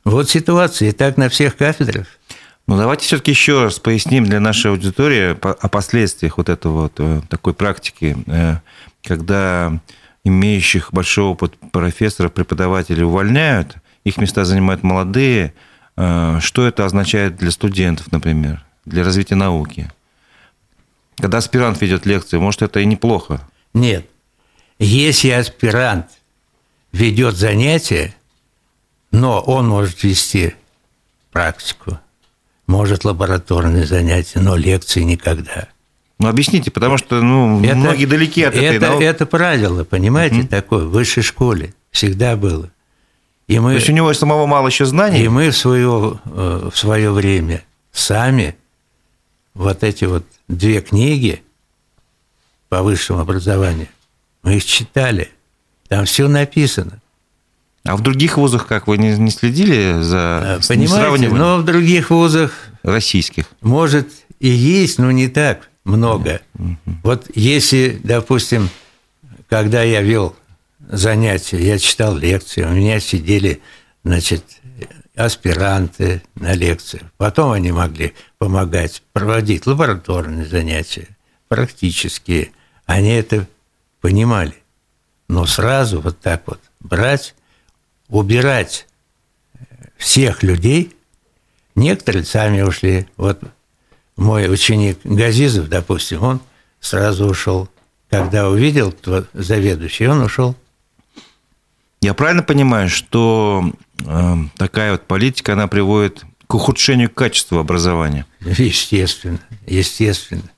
Вот 0.04 0.30
ситуация, 0.30 0.90
и 0.90 0.92
так 0.92 1.18
на 1.18 1.28
всех 1.30 1.58
кафедрах. 1.58 2.06
Ну, 2.68 2.78
давайте 2.78 3.06
все-таки 3.06 3.32
еще 3.32 3.64
раз 3.64 3.80
поясним 3.80 4.26
для 4.26 4.40
нашей 4.40 4.70
аудитории 4.70 5.32
о 5.32 5.68
последствиях 5.70 6.38
вот 6.38 6.50
этого 6.50 6.84
вот, 6.84 6.94
э, 7.00 7.22
такой 7.30 7.56
практики, 7.56 8.16
э, 8.28 8.58
когда 9.04 9.80
имеющих 10.24 10.94
большой 10.94 11.26
опыт 11.26 11.56
профессора, 11.72 12.30
преподавателей 12.30 13.04
увольняют, 13.04 13.78
их 14.04 14.18
места 14.18 14.46
занимают 14.46 14.84
молодые. 14.84 15.56
Э, 15.98 16.38
что 16.42 16.68
это 16.68 16.86
означает 16.86 17.38
для 17.38 17.50
студентов, 17.50 18.12
например, 18.12 18.64
для 18.86 19.04
развития 19.04 19.36
науки? 19.36 19.90
Когда 21.20 21.40
аспирант 21.40 21.82
ведет 21.82 22.06
лекции, 22.06 22.38
может, 22.38 22.62
это 22.62 22.80
и 22.80 22.86
неплохо? 22.86 23.42
Нет. 23.74 24.10
Если 24.80 25.30
аспирант 25.30 26.08
ведет 26.92 27.36
занятия, 27.36 28.16
но 29.12 29.40
он 29.40 29.68
может 29.68 30.04
вести 30.04 30.56
практику, 31.32 32.00
может 32.68 33.04
лабораторные 33.04 33.86
занятия, 33.86 34.40
но 34.40 34.56
лекции 34.56 35.02
никогда. 35.02 35.68
Ну, 36.20 36.28
объясните, 36.28 36.70
потому 36.72 36.98
что 36.98 37.22
ну, 37.22 37.64
это, 37.64 37.76
многие 37.76 38.06
далеки 38.06 38.44
от 38.44 38.56
это, 38.56 38.64
этой 38.64 38.80
науки. 38.80 39.04
Это 39.04 39.26
правило, 39.26 39.84
понимаете, 39.84 40.42
угу. 40.42 40.48
такое, 40.48 40.86
в 40.86 40.92
высшей 40.92 41.24
школе 41.24 41.74
всегда 41.92 42.36
было. 42.36 42.70
И 43.48 43.58
мы, 43.60 43.72
То 43.72 43.76
есть 43.78 43.90
у 43.90 43.94
него 43.94 44.14
самого 44.14 44.46
мало 44.46 44.68
еще 44.68 44.86
знаний? 44.86 45.24
И 45.24 45.28
мы 45.28 45.50
в 45.50 45.58
свое, 45.58 46.20
э, 46.26 46.70
в 46.72 46.78
свое 46.78 47.12
время 47.12 47.64
сами 47.92 48.56
вот 49.60 49.84
эти 49.84 50.06
вот 50.06 50.24
две 50.48 50.80
книги 50.80 51.44
по 52.70 52.82
высшему 52.82 53.20
образованию. 53.20 53.90
Мы 54.42 54.56
их 54.56 54.66
читали. 54.66 55.32
Там 55.90 56.06
все 56.06 56.30
написано. 56.30 57.02
А 57.84 57.98
в 57.98 58.02
других 58.02 58.38
вузах 58.38 58.68
как 58.68 58.88
вы 58.88 58.98
не, 58.98 59.18
не 59.18 59.32
следили 59.32 60.02
за 60.02 60.56
а, 60.56 60.60
Понимаете, 60.66 61.28
но 61.28 61.58
в 61.58 61.66
других 61.66 62.10
вузах 62.10 62.54
российских 62.84 63.48
может 63.60 64.10
и 64.40 64.48
есть, 64.48 64.98
но 64.98 65.12
не 65.12 65.28
так 65.28 65.70
много. 65.84 66.40
Mm-hmm. 66.58 66.76
Вот 67.04 67.30
если, 67.36 68.00
допустим, 68.02 68.70
когда 69.50 69.84
я 69.84 70.02
вел 70.02 70.38
занятия, 70.88 71.62
я 71.62 71.80
читал 71.80 72.16
лекции, 72.16 72.64
у 72.64 72.70
меня 72.70 73.02
сидели, 73.02 73.60
значит, 74.06 74.46
аспиранты 75.20 76.24
на 76.36 76.54
лекциях. 76.54 77.04
Потом 77.18 77.52
они 77.52 77.72
могли 77.72 78.14
помогать 78.38 79.04
проводить 79.12 79.68
лабораторные 79.68 80.46
занятия, 80.46 81.10
практические. 81.50 82.52
Они 82.86 83.10
это 83.10 83.48
понимали. 84.00 84.56
Но 85.28 85.46
сразу 85.46 86.00
вот 86.00 86.20
так 86.22 86.44
вот 86.48 86.62
брать, 86.80 87.36
убирать 88.08 88.88
всех 89.98 90.42
людей, 90.42 90.96
некоторые 91.76 92.24
сами 92.24 92.62
ушли. 92.62 93.06
Вот 93.18 93.42
мой 94.16 94.52
ученик 94.52 95.00
Газизов, 95.04 95.68
допустим, 95.68 96.24
он 96.24 96.42
сразу 96.80 97.26
ушел. 97.26 97.68
Когда 98.10 98.50
увидел, 98.50 98.94
кто 98.94 99.26
заведующий, 99.34 100.08
он 100.08 100.22
ушел. 100.22 100.56
Я 102.02 102.14
правильно 102.14 102.42
понимаю, 102.42 102.90
что 102.90 103.62
э, 103.66 103.72
такая 104.58 104.94
вот 104.94 105.06
политика, 105.08 105.54
она 105.54 105.68
приводит 105.68 106.24
к 106.48 106.56
ухудшению 106.56 107.10
качества 107.10 107.62
образования? 107.62 108.26
Естественно, 108.42 109.40
естественно. 109.66 110.50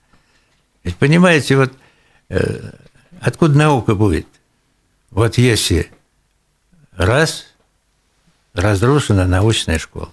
Ведь 0.84 0.96
понимаете, 0.96 1.58
вот 1.58 1.74
э, 2.30 2.72
откуда 3.20 3.58
наука 3.58 3.96
будет? 3.96 4.28
Вот 5.10 5.38
если 5.38 5.92
раз 6.94 7.46
разрушена 8.54 9.26
научная 9.26 9.80
школа, 9.80 10.12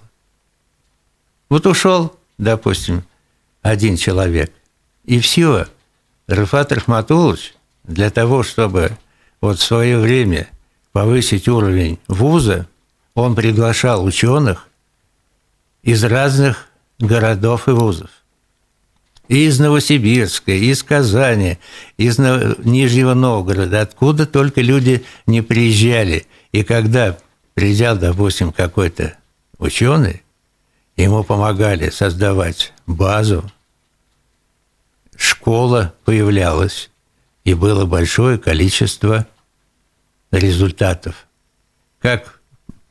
вот 1.49 1.65
ушел, 1.65 2.15
допустим, 2.37 3.03
один 3.61 3.97
человек, 3.97 4.51
и 5.05 5.19
все, 5.19 5.67
Рафат 6.27 6.71
Рахматулович 6.71 7.55
для 7.83 8.11
того, 8.11 8.43
чтобы 8.43 8.97
вот 9.41 9.59
в 9.59 9.63
свое 9.63 9.97
время– 9.97 10.47
повысить 10.91 11.47
уровень 11.47 11.99
вуза, 12.07 12.67
он 13.13 13.35
приглашал 13.35 14.03
ученых 14.03 14.67
из 15.81 16.03
разных 16.03 16.67
городов 16.99 17.67
и 17.67 17.71
вузов. 17.71 18.09
И 19.27 19.45
из 19.45 19.59
Новосибирска, 19.59 20.51
и 20.51 20.71
из 20.71 20.81
Казани, 20.81 21.59
из 21.97 22.17
Нижнего 22.17 23.13
Новгорода, 23.13 23.81
откуда 23.81 24.25
только 24.25 24.61
люди 24.61 25.05
не 25.27 25.41
приезжали. 25.41 26.25
И 26.51 26.63
когда 26.63 27.17
приезжал, 27.53 27.95
допустим, 27.95 28.51
какой-то 28.51 29.17
ученый, 29.59 30.23
ему 30.95 31.23
помогали 31.23 31.89
создавать 31.89 32.73
базу, 32.87 33.49
школа 35.15 35.93
появлялась, 36.05 36.89
и 37.43 37.53
было 37.53 37.85
большое 37.85 38.39
количество 38.39 39.27
результатов, 40.31 41.27
как 41.99 42.38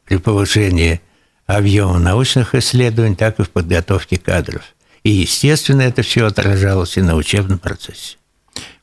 при 0.09 0.17
повышении 0.17 1.01
объема 1.47 1.99
научных 1.99 2.55
исследований, 2.55 3.15
так 3.15 3.39
и 3.39 3.43
в 3.43 3.51
подготовке 3.51 4.17
кадров– 4.17 4.63
и, 5.09 5.11
естественно, 5.11 5.83
это 5.83 6.03
все 6.03 6.27
отражалось 6.27 6.97
и 6.97 7.01
на 7.01 7.15
учебном 7.17 7.59
процессе. 7.59 8.17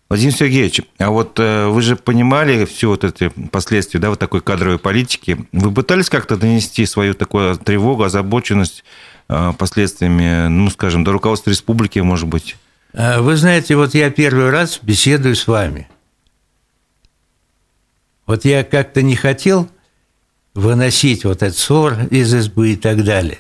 Владимир 0.09 0.33
Сергеевич, 0.33 0.81
а 0.97 1.09
вот 1.09 1.39
э, 1.39 1.67
вы 1.67 1.81
же 1.81 1.95
понимали 1.95 2.65
все 2.65 2.89
вот 2.89 3.03
эти 3.03 3.29
последствия, 3.51 3.99
да, 3.99 4.09
вот 4.09 4.19
такой 4.19 4.41
кадровой 4.41 4.79
политики. 4.79 5.37
Вы 5.51 5.71
пытались 5.71 6.09
как-то 6.09 6.37
донести 6.37 6.85
свою 6.85 7.15
такую 7.15 7.57
тревогу, 7.57 8.03
озабоченность 8.03 8.83
э, 9.29 9.53
последствиями, 9.57 10.47
ну, 10.47 10.69
скажем, 10.69 11.03
до 11.03 11.11
руководства 11.11 11.49
республики, 11.49 11.99
может 11.99 12.27
быть? 12.27 12.55
А, 12.93 13.21
вы 13.21 13.35
знаете, 13.35 13.75
вот 13.75 13.95
я 13.95 14.11
первый 14.11 14.51
раз 14.51 14.79
беседую 14.81 15.35
с 15.35 15.47
вами. 15.47 15.87
Вот 18.27 18.45
я 18.45 18.63
как-то 18.63 19.01
не 19.01 19.15
хотел 19.15 19.69
выносить 20.55 21.23
вот 21.23 21.43
этот 21.43 21.57
ссор 21.57 22.07
из 22.09 22.33
избы 22.33 22.71
и 22.71 22.75
так 22.75 23.03
далее. 23.03 23.39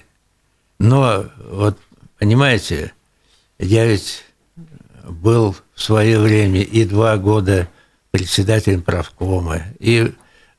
Но 0.77 1.25
вот 1.49 1.79
Понимаете, 2.17 2.93
я 3.59 3.85
ведь 3.85 4.23
был 5.07 5.55
в 5.73 5.81
свое 5.81 6.17
время 6.19 6.61
и 6.61 6.85
два 6.85 7.17
года 7.17 7.69
председателем 8.11 8.81
правкома, 8.81 9.63
и 9.79 10.13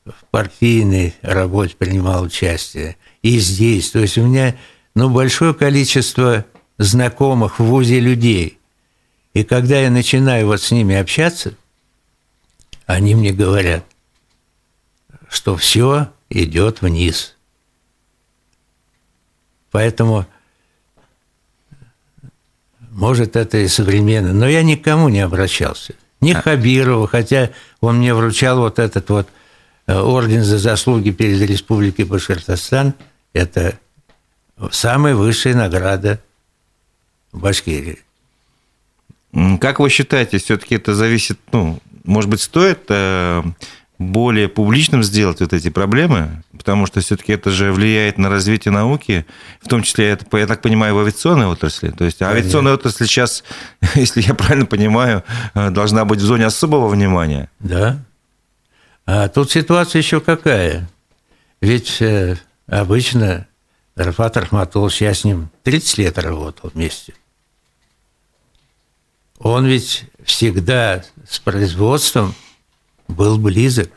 в 0.05 0.25
партийной 0.29 1.15
работе 1.21 1.75
принимал 1.75 2.23
участие, 2.23 2.97
и 3.23 3.39
здесь. 3.39 3.89
То 3.91 3.99
есть 3.99 4.17
у 4.17 4.25
меня 4.25 4.55
ну, 4.93 5.09
большое 5.09 5.53
количество 5.53 6.45
знакомых 6.77 7.59
в 7.59 7.65
ВУЗе 7.65 7.99
людей. 7.99 8.59
И 9.33 9.43
когда 9.43 9.79
я 9.79 9.89
начинаю 9.89 10.47
вот 10.47 10.61
с 10.61 10.71
ними 10.71 10.95
общаться, 10.95 11.55
они 12.85 13.15
мне 13.15 13.33
говорят, 13.33 13.83
что 15.27 15.57
все 15.57 16.09
идет 16.29 16.81
вниз. 16.81 17.35
Поэтому 19.71 20.25
может, 22.97 23.35
это 23.35 23.59
и 23.59 23.67
современно, 23.67 24.33
но 24.33 24.47
я 24.47 24.63
никому 24.63 25.07
не 25.07 25.19
обращался. 25.19 25.93
Ни 26.19 26.31
а. 26.31 26.41
Хабирову, 26.41 27.05
хотя 27.05 27.51
он 27.79 27.99
мне 27.99 28.11
вручал 28.15 28.57
вот 28.57 28.79
этот 28.79 29.07
вот 29.09 29.29
э, 29.85 29.95
орден 29.95 30.43
за 30.43 30.57
заслуги 30.57 31.11
перед 31.11 31.39
Республикой 31.47 32.05
Башкортостан. 32.05 32.95
Это 33.33 33.77
самая 34.71 35.13
высшая 35.13 35.53
награда 35.53 36.19
в 37.31 37.39
Башкирии. 37.39 37.99
Как 39.61 39.79
вы 39.79 39.91
считаете, 39.91 40.39
все-таки 40.39 40.73
это 40.73 40.95
зависит, 40.95 41.39
ну, 41.51 41.79
может 42.03 42.31
быть, 42.31 42.41
стоит 42.41 42.85
э, 42.89 43.43
более 43.99 44.47
публичным 44.47 45.03
сделать 45.03 45.39
вот 45.39 45.53
эти 45.53 45.69
проблемы, 45.69 46.43
потому 46.55 46.85
что 46.85 46.99
все-таки 46.99 47.33
это 47.33 47.49
же 47.49 47.71
влияет 47.71 48.17
на 48.17 48.29
развитие 48.29 48.71
науки, 48.71 49.25
в 49.61 49.67
том 49.67 49.81
числе, 49.81 50.17
я 50.31 50.47
так 50.47 50.61
понимаю, 50.61 50.95
в 50.95 50.99
авиационной 50.99 51.47
отрасли. 51.47 51.89
То 51.89 52.05
есть 52.05 52.21
авиационная 52.21 52.73
отрасль 52.73 53.05
сейчас, 53.05 53.43
если 53.95 54.21
я 54.21 54.35
правильно 54.35 54.65
понимаю, 54.65 55.23
должна 55.53 56.05
быть 56.05 56.19
в 56.19 56.23
зоне 56.23 56.45
особого 56.45 56.87
внимания. 56.89 57.49
Да. 57.59 57.99
А 59.05 59.29
тут 59.29 59.51
ситуация 59.51 59.99
еще 59.99 60.19
какая? 60.19 60.87
Ведь 61.61 62.01
э, 62.01 62.37
обычно 62.67 63.47
Рафат 63.95 64.37
Рахматулович, 64.37 65.01
я 65.01 65.13
с 65.13 65.23
ним 65.23 65.49
30 65.63 65.97
лет 65.97 66.17
работал 66.19 66.69
вместе. 66.71 67.13
Он 69.39 69.65
ведь 69.65 70.05
всегда 70.23 71.03
с 71.27 71.39
производством– 71.39 72.35
был 73.07 73.37
близок, 73.37 73.91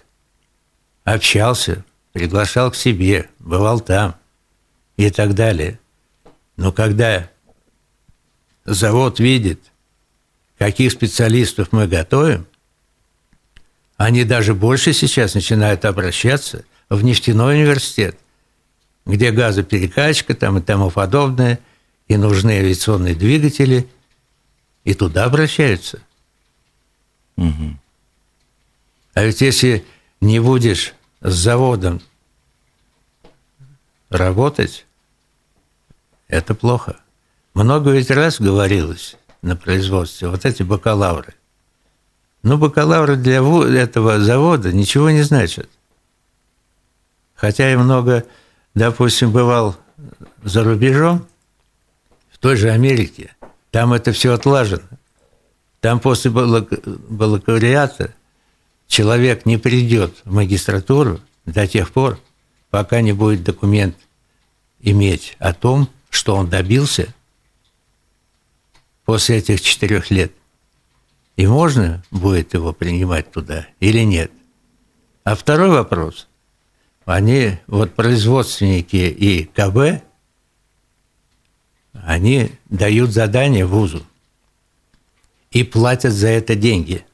общался, 1.05 1.85
приглашал 2.12 2.70
к 2.70 2.77
себе, 2.77 3.29
бывал 3.38 3.81
там 3.81 4.14
и 4.96 5.11
так 5.11 5.35
далее. 5.35 5.79
Но 6.57 6.73
когда 6.73 7.31
завод 8.64 9.18
видит, 9.18 9.61
каких 10.59 10.92
специалистов 10.92 11.68
мы 11.73 11.87
готовим, 11.87 12.46
они 13.96 14.25
даже 14.25 14.55
больше 14.55 14.92
сейчас 14.92 15.35
начинают 15.35 15.85
обращаться 15.85 16.64
в 16.88 17.03
нефтяной 17.03 17.57
университет, 17.57 18.18
где 19.07 19.31
газоперекачка 19.31 20.35
там 20.35 20.59
и 20.59 20.62
тому 20.62 20.90
подобное, 20.90 21.59
и 22.09 22.16
нужны 22.16 22.51
авиационные 22.53 23.14
двигатели, 23.14 23.88
и 24.85 24.94
туда 24.94 25.25
обращаются. 25.25 26.01
Угу. 27.37 27.80
А 29.14 29.25
ведь 29.25 29.40
если 29.40 29.85
не 30.20 30.40
будешь 30.40 30.94
с 31.20 31.33
заводом 31.35 32.01
работать, 34.09 34.87
это 36.29 36.55
плохо. 36.55 36.96
Много 37.55 37.90
ведь 37.90 38.11
раз 38.11 38.40
говорилось 38.40 39.16
на 39.42 39.57
производстве, 39.57 40.29
вот 40.29 40.44
эти 40.44 40.62
бакалавры. 40.62 41.35
Но 42.42 42.57
бакалавры 42.57 43.16
для 43.16 43.38
этого 43.81 44.20
завода 44.20 44.73
ничего 44.73 45.11
не 45.11 45.23
значат. 45.23 45.68
Хотя 47.35 47.68
я 47.70 47.79
много, 47.79 48.25
допустим, 48.75 49.33
бывал 49.33 49.77
за 50.42 50.62
рубежом, 50.62 51.27
в 52.31 52.38
той 52.38 52.57
же 52.57 52.70
Америке, 52.70 53.35
там 53.70 53.92
это 53.92 54.12
все 54.12 54.33
отлажено. 54.33 54.83
Там 55.81 56.01
после 56.01 56.31
бакалавриата 56.31 58.14
человек 58.90 59.46
не 59.46 59.57
придет 59.57 60.20
в 60.24 60.35
магистратуру 60.35 61.20
до 61.46 61.66
тех 61.66 61.92
пор, 61.92 62.20
пока 62.70 63.00
не 63.00 63.12
будет 63.12 63.44
документ 63.44 63.96
иметь 64.81 65.37
о 65.38 65.55
том, 65.55 65.88
что 66.11 66.35
он 66.35 66.50
добился 66.50 67.14
после 69.05 69.38
этих 69.38 69.61
четырех 69.61 70.11
лет. 70.11 70.33
И 71.37 71.46
можно 71.46 72.03
будет 72.11 72.53
его 72.53 72.72
принимать 72.72 73.31
туда 73.31 73.68
или 73.79 74.00
нет. 74.00 74.33
А 75.22 75.37
второй 75.37 75.70
вопрос. 75.70 76.26
Они, 77.05 77.59
вот 77.68 77.94
производственники 77.94 78.96
и 78.96 79.44
КБ, 79.44 80.03
они 81.92 82.50
дают 82.68 83.11
задание 83.11 83.66
вузу 83.66 84.05
и 85.53 85.62
платят 85.62 86.12
за 86.12 86.29
это 86.29 86.57
деньги– 86.57 87.05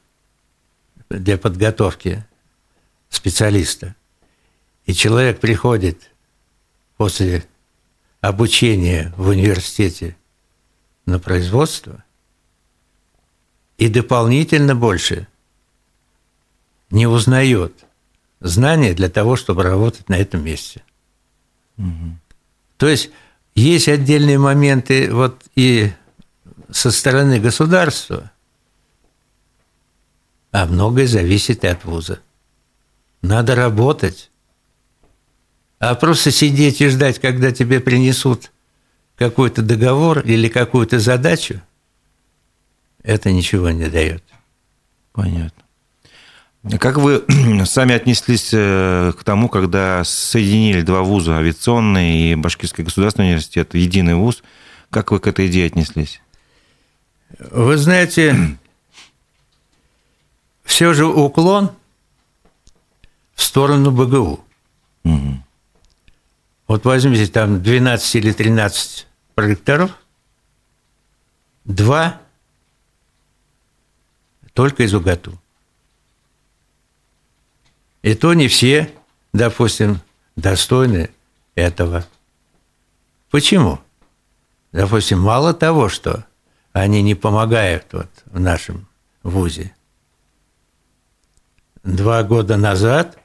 для 1.09 1.37
подготовки 1.37 2.25
специалиста. 3.09 3.95
И 4.85 4.93
человек 4.93 5.39
приходит 5.39 6.11
после 6.97 7.45
обучения 8.21 9.13
в 9.17 9.27
университете 9.29 10.15
на 11.05 11.19
производство 11.19 12.03
и 13.77 13.89
дополнительно 13.89 14.75
больше 14.75 15.27
не 16.89 17.05
узнает 17.05 17.73
знания 18.39 18.93
для 18.93 19.09
того, 19.09 19.35
чтобы 19.35 19.63
работать 19.63 20.09
на 20.09 20.15
этом 20.15 20.43
месте. 20.43 20.83
Угу. 21.77 22.17
То 22.77 22.87
есть 22.87 23.11
есть 23.55 23.87
отдельные 23.87 24.39
моменты 24.39 25.13
вот 25.13 25.43
и 25.55 25.91
со 26.71 26.91
стороны 26.91 27.39
государства– 27.39 28.31
а 30.51 30.65
многое 30.65 31.07
зависит 31.07 31.63
и 31.63 31.67
от 31.67 31.85
вуза. 31.85 32.19
Надо 33.21 33.55
работать. 33.55 34.31
А 35.79 35.95
просто 35.95 36.31
сидеть 36.31 36.81
и 36.81 36.87
ждать, 36.87 37.19
когда 37.19 37.51
тебе 37.51 37.79
принесут 37.79 38.51
какой-то 39.15 39.61
договор 39.61 40.19
или 40.19 40.47
какую-то 40.47 40.99
задачу, 40.99 41.61
это 43.03 43.31
ничего 43.31 43.69
не 43.69 43.87
дает. 43.87 44.23
Понятно. 45.13 45.63
Как 46.79 46.97
вы 46.97 47.23
сами 47.65 47.93
отнеслись 47.93 48.49
э, 48.53 49.13
к 49.17 49.23
тому, 49.23 49.49
когда 49.49 50.03
соединили 50.03 50.81
два 50.81 51.01
вуза, 51.01 51.37
авиационный 51.37 52.31
и 52.31 52.35
Башкирский 52.35 52.83
государственный 52.83 53.29
университет, 53.29 53.73
единый 53.73 54.15
вуз? 54.15 54.43
Как 54.89 55.11
вы 55.11 55.19
к 55.19 55.27
этой 55.27 55.47
идее 55.47 55.67
отнеслись? 55.67 56.21
Вы 57.39 57.77
знаете, 57.77 58.57
все 60.67 60.93
же 60.93 61.05
уклон 61.05 61.71
в 63.33 63.41
сторону 63.41 63.89
БГУ. 63.89 64.43
Угу. 65.05 65.43
Вот 66.67 66.85
возьмите 66.85 67.25
там 67.27 67.63
12 67.63 68.15
или 68.15 68.33
13 68.33 69.07
проекторов, 69.33 69.91
два 71.63 72.21
только 74.53 74.83
из 74.83 74.93
УГАТУ. 74.93 75.39
И 78.01 78.13
то 78.13 78.33
не 78.33 78.49
все, 78.49 78.93
допустим, 79.31 80.01
достойны 80.35 81.09
этого. 81.55 82.05
Почему? 83.31 83.79
Допустим, 84.73 85.21
мало 85.21 85.53
того, 85.53 85.87
что 85.87 86.25
они 86.73 87.01
не 87.01 87.15
помогают 87.15 87.85
вот 87.93 88.09
в 88.25 88.39
нашем 88.39 88.85
ВУЗе. 89.23 89.73
Два 91.87 92.21
года 92.23 92.57
назад, 92.57 93.17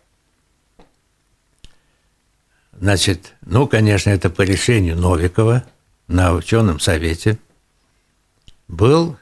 значит, 2.72 3.35
ну, 3.40 3.66
конечно, 3.66 4.11
это 4.11 4.31
по 4.31 4.42
решению 4.42 4.96
Новикова 4.96 5.64
на 6.07 6.33
ученом 6.33 6.79
совете, 6.79 7.40
был 8.68 9.16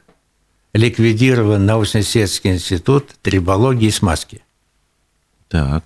ликвидирован 0.73 1.65
научно-исследовательский 1.65 2.51
институт 2.51 3.15
трибологии 3.23 3.87
и 3.87 3.91
смазки. 3.91 4.43
Так. 5.49 5.83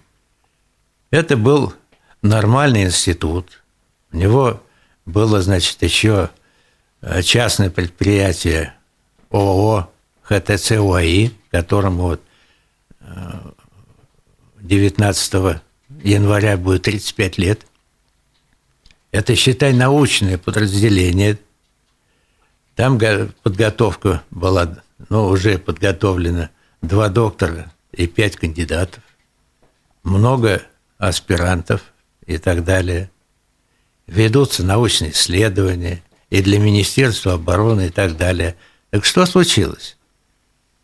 Это 1.10 1.38
был 1.38 1.74
нормальный 2.22 2.84
институт. 2.84 3.64
У 4.12 4.18
него 4.18 4.62
было, 5.06 5.42
значит, 5.42 5.82
еще 5.82 6.30
э, 7.00 7.22
частное 7.22 7.70
предприятие 7.70 8.76
ООО 9.32 9.90
ХТЦ 10.24 10.72
УАИ, 10.72 11.32
которому 11.52 12.04
вот 12.04 12.22
19 14.62 15.34
э, 15.34 15.60
января 16.04 16.58
будет 16.58 16.84
35 16.84 17.38
лет. 17.38 17.66
Это, 19.12 19.36
считай, 19.36 19.74
научное 19.74 20.38
подразделение. 20.38 21.40
Там 22.76 23.00
подготовка 23.44 24.24
была, 24.32 24.84
ну, 25.10 25.28
уже 25.28 25.58
подготовлена 25.58 26.50
два 26.82 27.10
доктора 27.10 27.72
и 27.92 28.08
пять 28.08 28.36
кандидатов, 28.36 29.04
много 30.04 30.62
аспирантов 30.98 31.82
и 32.26 32.38
так 32.38 32.64
далее– 32.64 33.10
ведутся 34.08 34.64
научные 34.64 35.12
исследования 35.12 36.04
и 36.30 36.42
для 36.42 36.60
Министерства 36.60 37.34
обороны 37.34 37.88
и 37.88 37.90
так 37.90 38.18
далее. 38.18 38.56
Так 38.90 39.06
что 39.06 39.26
случилось? 39.26 39.98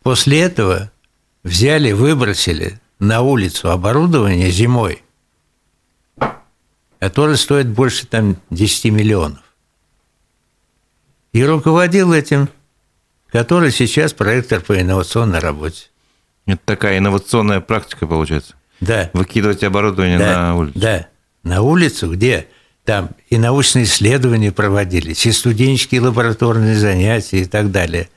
После 0.02 0.40
этого 0.40 0.90
взяли, 1.44 1.92
выбросили 1.92 2.80
на 2.98 3.22
улицу 3.22 3.70
оборудование 3.70 4.50
зимой, 4.50 5.02
которое 6.98 7.36
стоит 7.36 7.68
больше 7.68 8.06
там 8.06 8.36
10 8.50 8.92
миллионов. 8.92 9.42
И 11.32 11.44
руководил 11.44 12.12
этим, 12.12 12.48
который 13.30 13.72
сейчас 13.72 14.12
проектор 14.12 14.60
по 14.60 14.78
инновационной 14.78 15.38
работе. 15.38 15.86
Это 16.46 16.60
такая 16.64 16.98
инновационная 16.98 17.60
практика 17.60 18.06
получается? 18.06 18.54
Да. 18.80 19.10
Выкидывать 19.12 19.64
оборудование 19.64 20.18
да, 20.18 20.42
на 20.42 20.56
улицу? 20.56 20.78
Да, 20.78 21.08
на 21.42 21.62
улицу, 21.62 22.12
где 22.12 22.48
там 22.84 23.10
и 23.30 23.38
научные 23.38 23.84
исследования 23.84 24.52
проводились, 24.52 25.24
и 25.24 25.32
студенческие 25.32 26.00
лабораторные 26.00 26.74
занятия 26.74 27.42
и 27.42 27.44
так 27.44 27.70
далее. 27.70 28.08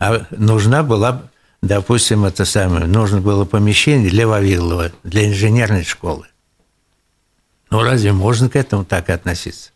А 0.00 0.26
нужна 0.30 0.82
была, 0.82 1.30
допустим, 1.62 2.24
это 2.24 2.44
самое, 2.44 2.86
нужно 2.86 3.20
было 3.20 3.44
помещение 3.44 4.10
для 4.10 4.26
Вавилова, 4.26 4.92
для 5.04 5.28
инженерной 5.28 5.84
школы. 5.84 6.26
Ну, 7.70 7.82
разве 7.82 8.12
можно 8.12 8.48
к 8.48 8.56
этому 8.56 8.84
так 8.84 9.10
относиться? 9.10 9.70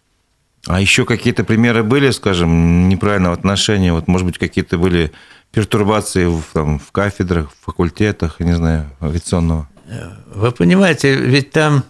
А 0.67 0.81
еще 0.81 1.05
какие-то 1.05 1.45
примеры 1.45 1.83
были, 1.83 2.11
скажем, 2.11 2.89
неправильного 2.89 3.35
отношения? 3.35 3.93
Вот, 3.93 4.07
может 4.07 4.27
быть, 4.27 4.39
какие-то 4.39 4.79
были 4.79 5.13
пертурбации 5.51 6.27
в, 6.27 6.45
там, 6.53 6.79
в 6.79 6.93
кафедрах, 6.93 7.51
в 7.51 7.65
факультетах, 7.65 8.41
не 8.41 8.53
знаю, 8.53 8.91
авиационного? 9.01 9.69
Вы 10.35 10.53
понимаете, 10.53 11.15
ведь 11.15 11.51
там 11.51 11.85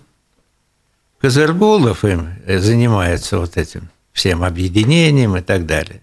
Казаргулов 1.21 2.05
им 2.05 2.31
э, 2.47 2.59
занимается 2.59 3.39
вот 3.39 3.57
этим 3.57 3.91
всем 4.13 4.43
объединением 4.43 5.37
и 5.37 5.41
так 5.41 5.67
далее. 5.67 6.01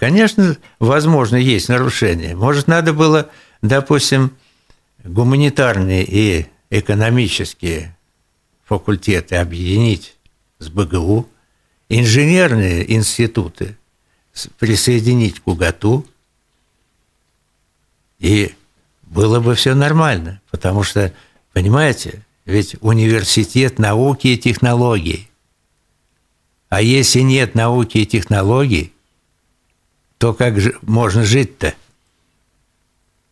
Конечно, 0.00 0.56
возможно, 0.78 1.36
есть 1.36 1.68
нарушения. 1.68 2.34
Может, 2.34 2.68
надо 2.68 2.94
было, 2.94 3.28
допустим, 3.60 4.34
гуманитарные 5.04 6.06
и 6.08 6.46
экономические 6.70 7.94
факультеты 8.64 9.36
объединить 9.36 10.16
с 10.58 10.70
БГУ, 10.70 11.28
инженерные 11.90 12.90
институты 12.94 13.76
присоединить 14.58 15.40
к 15.40 15.46
УГАТУ, 15.46 16.06
и 18.20 18.54
было 19.02 19.38
бы 19.40 19.54
все 19.54 19.74
нормально, 19.74 20.40
потому 20.50 20.82
что, 20.82 21.12
понимаете, 21.52 22.24
ведь 22.46 22.74
университет 22.80 23.78
науки 23.78 24.28
и 24.28 24.38
технологий. 24.38 25.28
А 26.70 26.80
если 26.80 27.20
нет 27.20 27.54
науки 27.54 27.98
и 27.98 28.06
технологий, 28.06 28.94
то 30.20 30.34
как 30.34 30.60
же 30.60 30.76
можно 30.82 31.24
жить-то? 31.24 31.74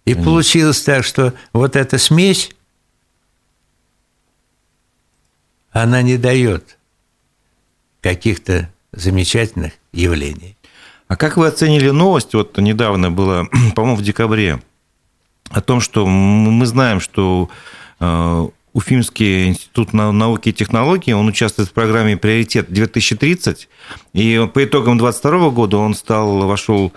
И 0.07 0.15
Конечно. 0.15 0.25
получилось 0.25 0.83
так, 0.83 1.05
что 1.05 1.35
вот 1.53 1.77
эта 1.77 1.99
смесь, 1.99 2.51
она 5.71 6.01
не 6.01 6.17
дает 6.17 6.79
каких-то 8.01 8.71
замечательных 8.93 9.75
явлений. 9.93 10.57
А 11.09 11.17
как 11.17 11.37
вы 11.37 11.47
оценили 11.47 11.91
новость, 11.91 12.33
вот 12.33 12.57
недавно 12.57 13.11
было, 13.11 13.47
по-моему, 13.77 13.97
в 13.99 14.03
декабре, 14.03 14.63
о 15.51 15.61
том, 15.61 15.83
что 15.83 16.07
мы 16.07 16.65
знаем, 16.65 17.01
что 17.01 17.51
э, 18.01 18.49
Уфимский 18.79 19.49
институт 19.49 19.93
науки 19.93 20.51
и 20.51 20.53
технологий, 20.53 21.13
он 21.13 21.27
участвует 21.27 21.69
в 21.69 21.73
программе 21.73 22.17
«Приоритет-2030», 22.17 23.67
и 24.13 24.49
по 24.55 24.65
итогам 24.65 24.99
2022 24.99 25.51
года 25.51 25.79
он 25.79 25.95
стал, 25.95 26.47
вошел 26.47 26.93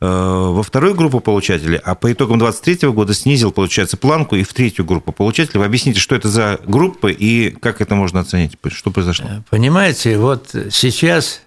э, 0.00 0.06
во 0.06 0.62
вторую 0.62 0.94
группу 0.94 1.20
получателей, 1.20 1.76
а 1.76 1.94
по 1.94 2.10
итогам 2.10 2.38
2023 2.38 2.88
года 2.88 3.12
снизил, 3.12 3.52
получается, 3.52 3.98
планку 3.98 4.34
и 4.36 4.44
в 4.44 4.54
третью 4.54 4.86
группу 4.86 5.12
получателей. 5.12 5.60
Вы 5.60 5.66
объясните, 5.66 6.00
что 6.00 6.14
это 6.14 6.28
за 6.28 6.58
группы 6.64 7.12
и 7.12 7.50
как 7.50 7.82
это 7.82 7.94
можно 7.94 8.20
оценить, 8.20 8.56
что 8.68 8.90
произошло? 8.90 9.26
Э, 9.28 9.42
понимаете, 9.50 10.16
вот 10.16 10.56
сейчас 10.70 11.42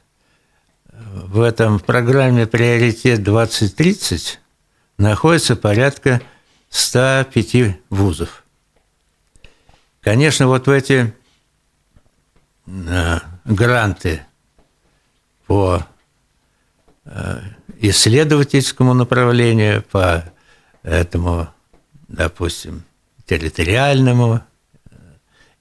в 1.25 1.41
этом 1.41 1.79
в 1.79 1.83
программе 1.83 2.45
«Приоритет-2030» 2.45 4.37
находится 4.99 5.55
порядка 5.55 6.21
105 6.69 7.79
вузов. 7.89 8.43
Конечно, 10.01 10.47
вот 10.47 10.67
в 10.67 10.71
эти 10.71 11.13
э, 12.67 13.19
гранты 13.45 14.25
по 15.45 15.85
э, 17.05 17.41
исследовательскому 17.79 18.93
направлению, 18.93 19.83
по 19.83 20.23
этому, 20.83 21.49
допустим, 22.07 22.83
территориальному 23.25 24.41
э, 24.89 24.95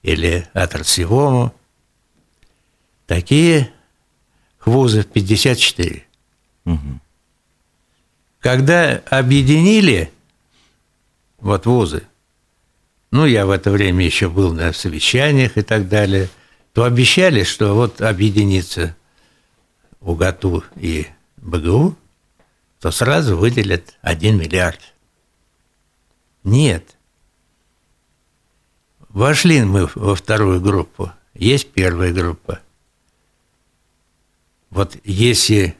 или 0.03 0.47
отраслевому, 0.53 1.53
такие 3.07 3.71
вузы 4.63 5.03
54. 5.03 6.05
Угу. 6.65 6.99
Когда 8.39 9.01
объединили 9.09 10.11
вот 11.39 11.65
вузы, 11.65 12.03
ну, 13.11 13.25
я 13.25 13.45
в 13.45 13.51
это 13.51 13.71
время 13.71 14.05
еще 14.05 14.29
был 14.29 14.53
на 14.53 14.71
совещаниях 14.73 15.57
и 15.57 15.61
так 15.61 15.87
далее, 15.87 16.29
то 16.73 16.83
обещали, 16.83 17.43
что 17.43 17.73
вот 17.73 18.01
объединится 18.01 18.95
УГАТУ 19.99 20.63
и 20.75 21.07
БГУ, 21.37 21.95
то 22.79 22.91
сразу 22.91 23.35
выделят 23.35 23.97
1 24.01 24.37
миллиард. 24.37 24.79
Нет. 26.43 26.95
Вошли 29.09 29.63
мы 29.63 29.89
во 29.95 30.15
вторую 30.15 30.61
группу. 30.61 31.11
Есть 31.33 31.71
первая 31.71 32.13
группа. 32.13 32.59
Вот 34.69 34.95
если 35.03 35.75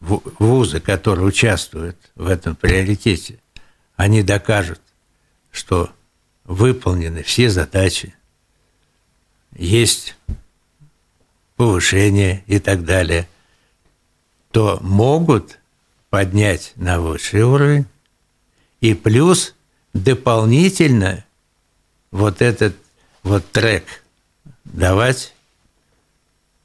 вузы, 0.00 0.80
которые 0.80 1.26
участвуют 1.26 1.96
в 2.14 2.26
этом 2.28 2.56
приоритете, 2.56 3.38
они 3.96 4.22
докажут, 4.22 4.80
что 5.50 5.90
выполнены 6.44 7.22
все 7.22 7.50
задачи, 7.50 8.14
есть 9.52 10.16
повышение 11.56 12.44
и 12.46 12.58
так 12.58 12.84
далее, 12.84 13.28
то 14.50 14.78
могут 14.82 15.58
поднять 16.10 16.72
на 16.76 17.00
высший 17.00 17.42
уровень. 17.42 17.86
И 18.80 18.94
плюс 18.94 19.54
дополнительно 19.92 21.24
вот 22.10 22.42
этот 22.42 22.76
вот 23.22 23.50
трек 23.50 24.04
давать 24.64 25.34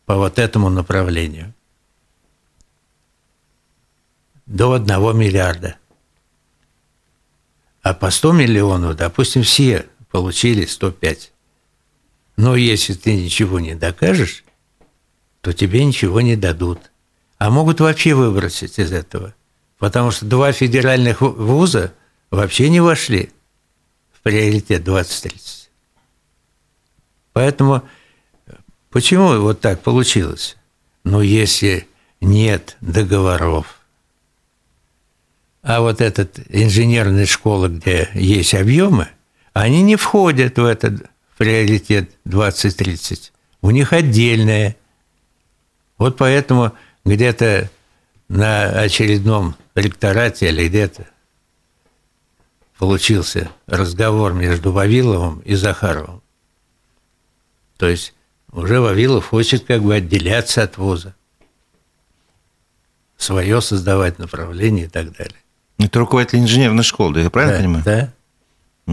по 0.05 0.15
вот 0.15 0.39
этому 0.39 0.69
направлению. 0.69 1.53
До 4.45 4.73
одного 4.73 5.13
миллиарда– 5.13 5.77
А 7.89 7.95
по 7.95 8.11
100 8.11 8.33
миллионов, 8.33 8.95
допустим, 8.97 9.41
все 9.41 9.87
получили 10.11 10.65
105. 10.67 11.31
Но 12.37 12.55
если 12.55 12.93
ты 12.93 13.15
ничего 13.15 13.59
не 13.59 13.73
докажешь, 13.73 14.43
то 15.41 15.53
тебе 15.53 15.83
ничего 15.83 16.21
не 16.21 16.35
дадут. 16.35 16.91
А 17.39 17.49
могут 17.49 17.79
вообще 17.79 18.13
выбросить 18.13 18.77
из 18.77 18.91
этого. 18.91 19.33
Потому 19.79 20.11
что 20.11 20.27
два 20.27 20.51
федеральных 20.51 21.21
вуза 21.21 21.91
вообще 22.29 22.69
не 22.69 22.79
вошли 22.79 23.31
в 24.13 24.21
приоритет 24.21 24.83
2030. 24.83 25.71
Поэтому 27.33 27.81
почему 28.91 29.41
вот 29.41 29.61
так 29.61 29.81
получилось? 29.81 30.57
Ну, 31.03 31.21
если 31.21 31.87
нет 32.21 32.77
договоров, 32.81 33.78
а 35.69 35.81
вот 35.81 36.01
этот 36.01 36.39
инженерная 36.49 37.27
школа, 37.27 37.67
где 37.67 38.09
есть 38.15 38.55
объемы, 38.55 39.07
они 39.53 39.83
не 39.83 39.97
входят 39.97 40.57
в 40.57 40.65
этот 40.65 41.11
приоритет 41.37 42.09
2030. 42.25 43.31
У 43.61 43.69
них 43.69 43.93
отдельное. 43.93 44.75
Вот 45.99 46.17
поэтому 46.17 46.73
где-то 47.05 47.69
на 48.29 48.81
очередном 48.81 49.55
ректорате 49.75 50.49
или 50.49 50.67
где-то 50.67 51.05
получился 52.79 53.51
разговор 53.67 54.33
между 54.33 54.71
Вавиловым 54.71 55.37
и 55.41 55.53
Захаровым. 55.53 56.23
То 57.77 57.87
есть 57.87 58.15
уже 58.51 58.81
Вавилов 58.81 59.27
хочет 59.27 59.65
как 59.65 59.83
бы 59.83 59.93
отделяться 59.93 60.63
от 60.63 60.79
вуза, 60.79 61.15
свое 63.17 63.61
создавать 63.61 64.17
направление 64.17 64.87
и 64.87 64.89
так 64.89 65.15
далее. 65.15 65.35
Это 65.79 65.99
руководитель 65.99 66.39
инженерной 66.39 66.83
школы, 66.83 67.15
да, 67.15 67.21
я 67.21 67.29
правильно 67.29 67.55
да, 67.55 67.59
понимаю? 67.59 67.83
Да. 67.85 68.13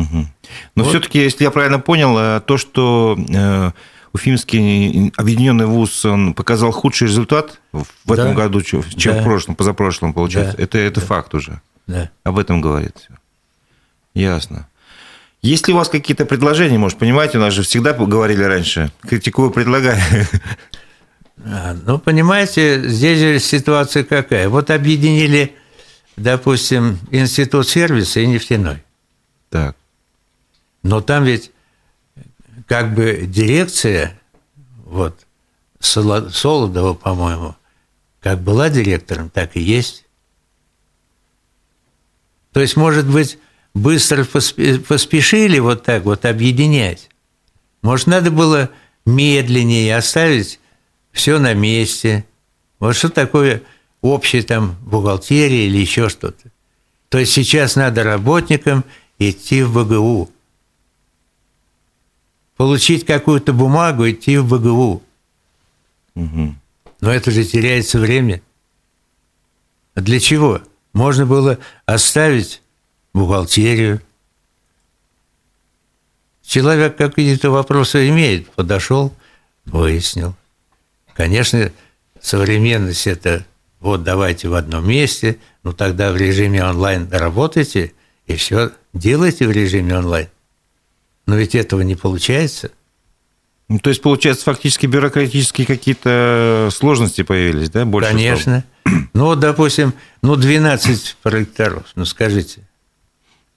Угу. 0.01 0.27
Но 0.77 0.85
вот. 0.85 0.90
все-таки, 0.90 1.20
если 1.20 1.44
я 1.44 1.51
правильно 1.51 1.79
понял, 1.79 2.16
э, 2.18 2.40
то, 2.40 2.57
что 2.59 3.18
э, 3.29 3.70
Уфимский 4.12 5.12
объединенный 5.16 5.66
вуз 5.66 6.05
он 6.05 6.33
показал 6.33 6.70
худший 6.70 7.09
результат 7.09 7.61
в 7.72 7.87
да. 8.07 8.14
этом 8.14 8.35
году, 8.35 8.62
чем 8.62 8.83
да. 8.96 9.20
в 9.20 9.25
прошлом, 9.25 9.57
позапрошлом, 9.57 10.12
получается. 10.12 10.57
Да. 10.57 10.62
Это, 10.62 10.79
это 10.79 11.01
да. 11.01 11.07
факт 11.07 11.35
уже. 11.35 11.61
Да. 11.87 12.11
Об 12.25 12.38
этом 12.38 12.61
говорит 12.61 12.96
все. 12.96 13.14
Ясно. 14.14 14.68
Есть 15.42 15.68
ли 15.68 15.75
у 15.75 15.77
вас 15.77 15.88
какие-то 15.88 16.25
предложения, 16.25 16.79
может, 16.79 16.99
понимаете, 16.99 17.38
у 17.38 17.40
нас 17.40 17.53
же 17.53 17.62
всегда 17.62 17.92
говорили 17.92 18.42
раньше, 18.42 18.90
критикую, 19.03 19.51
предлагаю. 19.51 20.01
А, 21.44 21.77
ну, 21.85 21.99
понимаете, 21.99 22.88
здесь 22.88 23.18
же 23.18 23.38
ситуация 23.38 24.05
какая. 24.05 24.49
Вот 24.49 24.70
объединили, 24.70 25.55
допустим, 26.16 26.98
институт 27.11 27.68
сервиса 27.68 28.20
и 28.20 28.26
нефтяной. 28.26 28.83
Так. 29.50 29.76
Но 30.83 31.00
там 31.00 31.24
ведь 31.24 31.50
как 32.66 32.94
бы 32.94 33.24
дирекция, 33.26 34.18
вот, 34.85 35.26
Солодова, 35.81 36.94
по-моему, 36.94 37.55
как 38.20 38.40
была 38.40 38.70
директором, 38.70 39.31
так 39.31 39.57
и 39.57 39.61
есть. 39.61 40.05
То 42.52 42.61
есть, 42.61 42.76
может 42.76 43.07
быть, 43.07 43.38
быстро 43.74 44.24
поспешили 44.24 45.59
вот 45.59 45.85
так 45.85 46.05
вот 46.05 46.24
объединять. 46.24 47.11
Может, 47.83 48.07
надо 48.07 48.31
было 48.31 48.70
медленнее 49.05 49.94
оставить 49.94 50.59
все 51.12 51.38
на 51.38 51.55
месте. 51.55 52.24
Вот 52.79 52.96
что 52.96 53.11
такое 53.11 53.62
общая 54.07 54.42
там 54.42 54.77
бухгалтерия 54.83 55.66
или 55.66 55.79
еще 55.79 56.09
что-то. 56.09 56.51
То 57.09 57.19
есть 57.19 57.33
сейчас 57.33 57.77
надо 57.77 58.03
работникам 58.03 58.85
идти 59.19 59.62
в 59.62 59.73
БГУ 59.73 60.31
получить 62.57 63.05
какую-то 63.05 63.53
бумагу, 63.53 64.09
идти 64.09 64.38
в 64.38 64.49
БГУ. 64.49 65.03
Угу. 66.14 66.55
Но 67.01 67.12
это 67.12 67.31
же 67.31 67.45
теряется 67.45 67.99
время. 67.99 68.42
А 69.95 70.01
для 70.01 70.19
чего? 70.19 70.61
Можно 70.92 71.27
было 71.27 71.59
оставить 71.85 72.62
бухгалтерию. 73.12 74.01
Человек 76.42 76.97
какие-то 76.97 77.51
вопросы 77.51 78.09
имеет, 78.09 78.51
подошел, 78.51 79.12
выяснил. 79.64 80.35
Конечно, 81.14 81.73
современность– 82.21 83.07
это 83.07 83.45
вот 83.87 84.03
давайте 84.03 84.49
в 84.49 84.55
одном 84.55 84.88
месте, 84.88 85.38
ну 85.62 85.72
тогда 85.72 86.12
в 86.12 86.16
режиме 86.16 86.64
онлайн 86.64 87.09
работайте 87.11 87.92
и 88.27 88.37
все 88.37 88.72
делайте 88.92 89.46
в 89.46 89.53
режиме 89.53 89.96
онлайн. 89.96 90.29
Но 91.27 91.37
ведь 91.37 91.55
этого 91.55 91.81
не 91.81 91.94
получается. 91.94 92.70
Ну, 93.68 93.81
то 93.81 93.90
есть, 93.90 94.01
получается, 94.01 94.44
фактически 94.44 94.87
бюрократические 94.87 95.66
какие-то 95.66 96.68
сложности 96.72 97.22
появились, 97.22 97.68
да? 97.70 97.85
Больше 97.85 98.11
Конечно. 98.11 98.64
Стало? 98.85 99.07
Ну, 99.14 99.25
вот, 99.25 99.40
допустим, 99.40 99.94
ну, 100.22 100.37
12 100.37 101.16
проекторов, 101.22 101.87
ну, 101.96 102.05
скажите. 102.05 102.61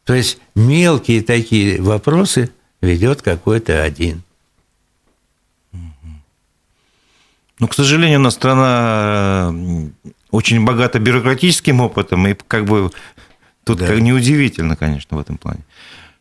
То 0.03 0.15
есть, 0.15 0.39
мелкие 0.55 1.21
такие 1.21 1.79
вопросы 1.79 2.49
ведет 2.81 3.21
какой-то 3.21 3.83
один. 3.83 4.23
Ну, 7.59 7.67
к 7.67 7.75
сожалению, 7.75 8.19
у 8.19 8.23
нас 8.23 8.33
страна 8.35 9.53
очень 10.31 10.63
богата 10.63 10.99
бюрократическим 10.99 11.81
опытом, 11.81 12.27
и 12.27 12.35
как 12.47 12.65
бы 12.65 12.91
тут 13.63 13.79
да. 13.79 13.95
неудивительно, 13.95 14.75
конечно, 14.75 15.17
в 15.17 15.19
этом 15.19 15.37
плане. 15.37 15.61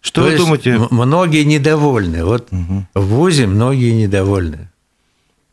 Что 0.01 0.23
То 0.23 0.31
вы 0.31 0.37
думаете? 0.37 0.79
Многие 0.91 1.45
недовольны. 1.45 2.25
Вот 2.25 2.49
угу. 2.53 2.87
в 2.95 3.07
ВУЗе 3.07 3.47
многие 3.47 3.91
недовольны. 3.93 4.71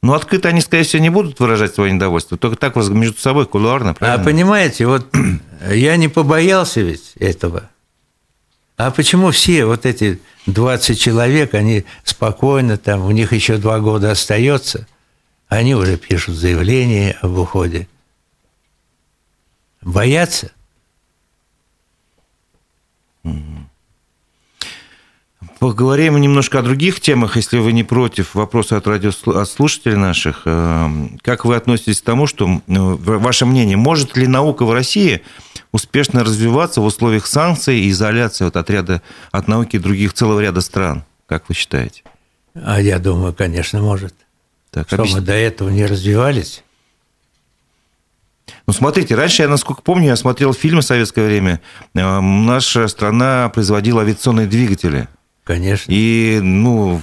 Ну, 0.02 0.13
открыто 0.13 0.50
они, 0.50 0.62
скорее 0.62 0.84
всего, 0.84 1.02
не 1.02 1.10
будут 1.10 1.39
выражать 1.39 1.74
свое 1.74 1.91
недовольство, 1.91 2.38
только 2.38 2.58
так 2.58 2.76
между 2.76 3.20
собой, 3.20 3.48
кулуарно, 3.48 3.96
правильно? 3.96 4.22
А 4.22 4.24
понимаете, 4.24 4.86
вот 4.86 5.08
я 5.72 5.96
не 5.98 6.10
побоялся 6.10 6.82
ведь 6.82 7.13
этого. 7.20 7.70
А 8.78 8.91
почему 8.91 9.32
все 9.32 9.65
вот 9.65 9.86
эти 9.88 10.20
20 10.46 11.00
человек, 11.00 11.56
они 11.56 11.86
спокойно, 12.04 12.78
там, 12.78 13.04
у 13.04 13.12
них 13.12 13.34
еще 13.34 13.58
два 13.58 13.80
года 13.80 14.12
остается, 14.12 14.86
они 15.48 15.74
уже 15.74 15.98
пишут 15.98 16.36
заявление 16.36 17.18
об 17.22 17.38
уходе. 17.38 17.88
Боятся? 19.86 20.52
Поговорим 25.60 26.19
немножко 26.19 26.60
о 26.60 26.62
других 26.63 27.00
темах, 27.00 27.38
если 27.38 27.60
вы 27.60 27.71
не 27.71 27.84
против. 27.84 28.36
Вопросы 28.36 28.74
от, 28.74 28.88
радио, 28.88 29.12
от 29.26 29.50
слушателей 29.50 29.95
наших. 29.95 30.41
Эм, 30.45 31.17
как 31.21 31.45
вы 31.45 31.56
относитесь 31.56 32.02
к 32.02 32.04
тому, 32.04 32.28
что, 32.28 32.62
ну, 32.67 32.98
ваше 32.98 33.45
мнение, 33.45 33.78
может 33.78 34.17
ли 34.17 34.28
наука 34.28 34.65
в 34.65 34.74
России 34.74 35.21
успешно 35.71 36.24
развиваться 36.24 36.82
в 36.82 36.86
условиях 36.86 37.26
санкций 37.26 37.80
и 37.80 37.89
изоляции 37.89 38.48
от 38.48 38.58
отряда 38.58 39.02
от 39.32 39.48
науки 39.48 39.78
других 39.78 40.13
целого 40.13 40.39
ряда 40.39 40.62
стран? 40.62 41.04
Как 41.26 41.48
вы 41.48 41.56
считаете? 41.56 42.04
А 42.54 42.82
я 42.82 43.00
думаю, 43.00 43.34
конечно, 43.34 43.82
может. 43.82 44.13
Так, 44.71 44.88
что 44.88 44.98
объясните. 44.98 45.21
мы 45.21 45.26
до 45.26 45.34
этого 45.34 45.69
не 45.69 45.86
развивались. 45.86 46.63
Ну, 48.68 48.74
смотрите, 48.74 49.16
раньше, 49.16 49.44
я, 49.44 49.48
насколько 49.48 49.82
помню, 49.82 50.08
я 50.08 50.16
смотрел 50.16 50.54
фильмы 50.54 50.82
в 50.82 50.86
советское 50.86 51.28
время. 51.28 51.62
Эм, 51.94 52.46
наша 52.46 52.88
страна 52.88 53.50
производила 53.50 54.02
авиационные 54.02 54.48
двигатели. 54.48 55.08
Конечно. 55.46 55.92
И, 55.94 56.40
ну, 56.42 57.02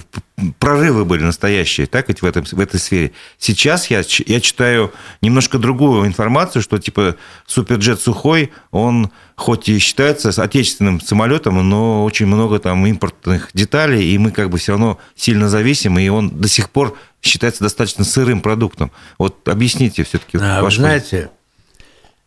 прорывы 0.59 1.05
были 1.05 1.23
настоящие, 1.23 1.87
так 1.87 2.09
ведь 2.09 2.21
в, 2.21 2.25
этом, 2.25 2.43
в 2.43 2.59
этой 2.59 2.77
сфере. 2.77 3.13
Сейчас 3.37 3.89
я, 3.89 4.03
я 4.25 4.41
читаю 4.41 4.91
немножко 5.21 5.57
другую 5.57 6.05
информацию, 6.05 6.61
что 6.61 6.77
типа 6.77 7.15
суперджет 7.47 8.01
сухой, 8.01 8.51
он 8.71 9.11
хоть 9.37 9.69
и 9.69 9.79
считается 9.79 10.29
отечественным 10.29 10.99
самолетом, 10.99 11.67
но 11.69 12.03
очень 12.03 12.25
много 12.25 12.59
там 12.59 12.85
импортных 12.85 13.49
деталей, 13.53 14.11
и 14.11 14.17
мы 14.17 14.31
как 14.31 14.49
бы 14.49 14.57
все 14.57 14.73
равно 14.73 14.99
сильно 15.15 15.47
зависим, 15.47 15.97
и 15.97 16.09
он 16.09 16.29
до 16.29 16.49
сих 16.49 16.69
пор 16.69 16.97
считается 17.23 17.63
достаточно 17.63 18.03
сырым 18.03 18.41
продуктом. 18.41 18.91
Вот 19.17 19.47
объясните 19.47 20.03
все-таки. 20.03 20.37
А, 20.39 20.61
вы 20.61 20.69
знаете, 20.69 21.31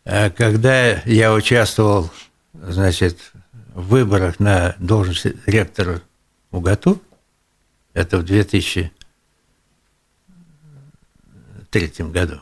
э, 0.05 0.31
когда 0.31 1.03
я 1.05 1.33
участвовал, 1.33 2.11
значит, 2.55 3.19
в 3.75 3.89
выборах 3.89 4.41
на 4.41 4.75
должность 4.79 5.27
ректора 5.47 6.01
УГАТУ, 6.51 7.01
это 7.93 8.19
в 8.19 8.25
2003 8.25 8.91
году. 12.11 12.41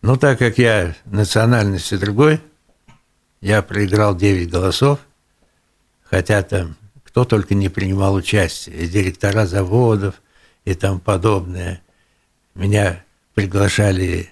Ну, 0.00 0.16
так 0.16 0.38
как 0.38 0.58
я 0.58 0.94
национальности 1.06 1.96
другой, 1.96 2.40
я 3.40 3.62
проиграл 3.62 4.16
9 4.16 4.50
голосов, 4.50 5.00
хотя 6.04 6.42
там 6.42 6.76
кто 7.04 7.24
только 7.24 7.54
не 7.54 7.68
принимал 7.68 8.14
участие, 8.14 8.76
и 8.76 8.88
директора 8.88 9.44
заводов, 9.46 10.22
и 10.64 10.74
там 10.74 11.00
подобное. 11.00 11.82
Меня 12.54 13.04
приглашали 13.34 14.30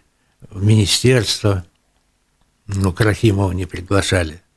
в 0.50 0.62
министерство, 0.62 1.64
ну, 2.66 2.92
Крахимова 2.92 3.52
не 3.52 3.66
приглашали– 3.66 4.42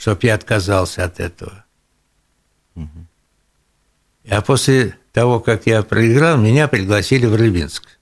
чтоб 0.00 0.22
я 0.24 0.34
отказался 0.34 1.04
от 1.04 1.20
этого. 1.20 1.62
А 4.28 4.40
после 4.40 4.96
того, 5.12 5.40
как 5.40 5.66
я 5.66 5.82
проиграл, 5.82 6.38
меня 6.38 6.68
пригласили 6.68 7.26
в 7.26 7.34
Рыбинск, 7.34 7.98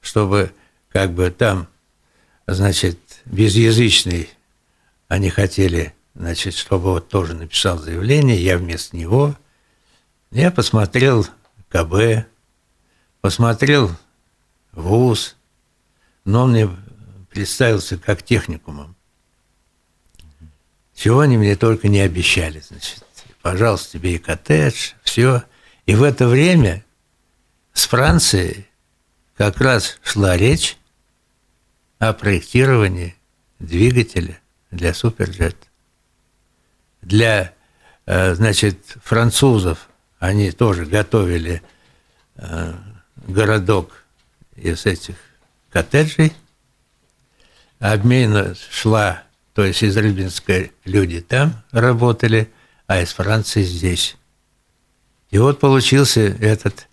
чтобы 0.00 0.52
как 0.88 1.12
бы 1.12 1.30
там, 1.30 1.68
значит, 2.48 2.98
безязычный, 3.26 4.28
они 5.06 5.30
хотели, 5.30 5.94
значит, 6.16 6.54
чтобы 6.54 6.94
вот 6.94 7.08
тоже 7.08 7.34
написал 7.34 7.78
заявление, 7.78 8.42
я 8.42 8.58
вместо 8.58 8.96
него. 8.96 9.36
Я 10.30 10.50
посмотрел 10.50 11.26
КБ, 11.68 12.26
посмотрел 13.20 13.90
ВУЗ, 14.72 15.36
но 16.24 16.42
он 16.42 16.52
мне 16.52 16.68
представился 17.30 17.98
как 17.98 18.22
техникумом. 18.22 18.94
Чего 20.94 21.20
они 21.20 21.38
мне 21.38 21.56
только 21.56 21.88
не 21.88 22.00
обещали, 22.00 22.60
значит 22.60 23.04
пожалуйста, 23.42 23.92
тебе 23.92 24.16
и 24.16 24.18
коттедж, 24.18 24.92
все. 25.02 25.42
И 25.86 25.94
в 25.94 26.02
это 26.02 26.28
время 26.28 26.84
с 27.72 27.86
Францией 27.86 28.66
как 29.36 29.58
раз 29.58 29.98
шла 30.02 30.36
речь 30.36 30.76
о 31.98 32.12
проектировании 32.12 33.16
двигателя 33.58 34.38
для 34.70 34.92
суперджет. 34.92 35.56
Для, 37.00 37.54
э, 38.04 38.34
значит, 38.34 38.84
французов 39.02 39.87
они 40.18 40.50
тоже 40.50 40.86
готовили 40.86 41.62
э, 42.36 42.74
городок 43.26 44.04
из 44.56 44.86
этих 44.86 45.16
коттеджей. 45.70 46.32
Обмена 47.78 48.54
шла, 48.70 49.22
то 49.54 49.64
есть 49.64 49.82
из 49.82 49.96
Рыбинска 49.96 50.70
люди 50.84 51.20
там 51.20 51.62
работали– 51.70 52.50
а 52.88 53.02
из 53.02 53.12
Франции 53.12 53.62
здесь. 53.62 54.16
И 55.30 55.38
вот 55.38 55.60
получился 55.60 56.22
этот 56.22 56.88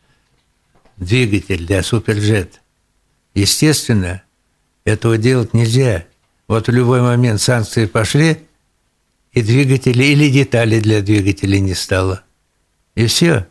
двигатель 0.97 1.65
для 1.65 1.81
суперджет. 1.81 2.61
Естественно, 3.33 4.21
этого 4.83 5.17
делать 5.17 5.53
нельзя. 5.53 6.05
Вот 6.47 6.67
в 6.67 6.71
любой 6.71 7.01
момент 7.01 7.41
санкции 7.41 7.85
пошли, 7.85 8.39
и 9.31 9.41
двигатели 9.41 10.03
или 10.03 10.29
детали 10.29 10.79
для 10.81 11.01
двигателей 11.01 11.61
не 11.61 11.73
стало. 11.73 12.23
И 12.95 13.07
все. 13.07 13.47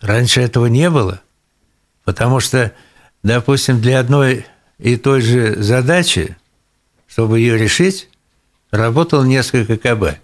Раньше 0.00 0.40
этого 0.40 0.66
не 0.66 0.88
было, 0.90 1.20
потому 2.04 2.40
что, 2.40 2.72
допустим, 3.22 3.80
для 3.80 4.00
одной 4.00 4.46
и 4.78 4.96
той 4.96 5.20
же 5.20 5.62
задачи, 5.62 6.36
чтобы 7.06 7.38
ее 7.38 7.56
решить, 7.58 8.08
работало 8.70 9.24
несколько 9.24 9.76
КБ. 9.76 10.18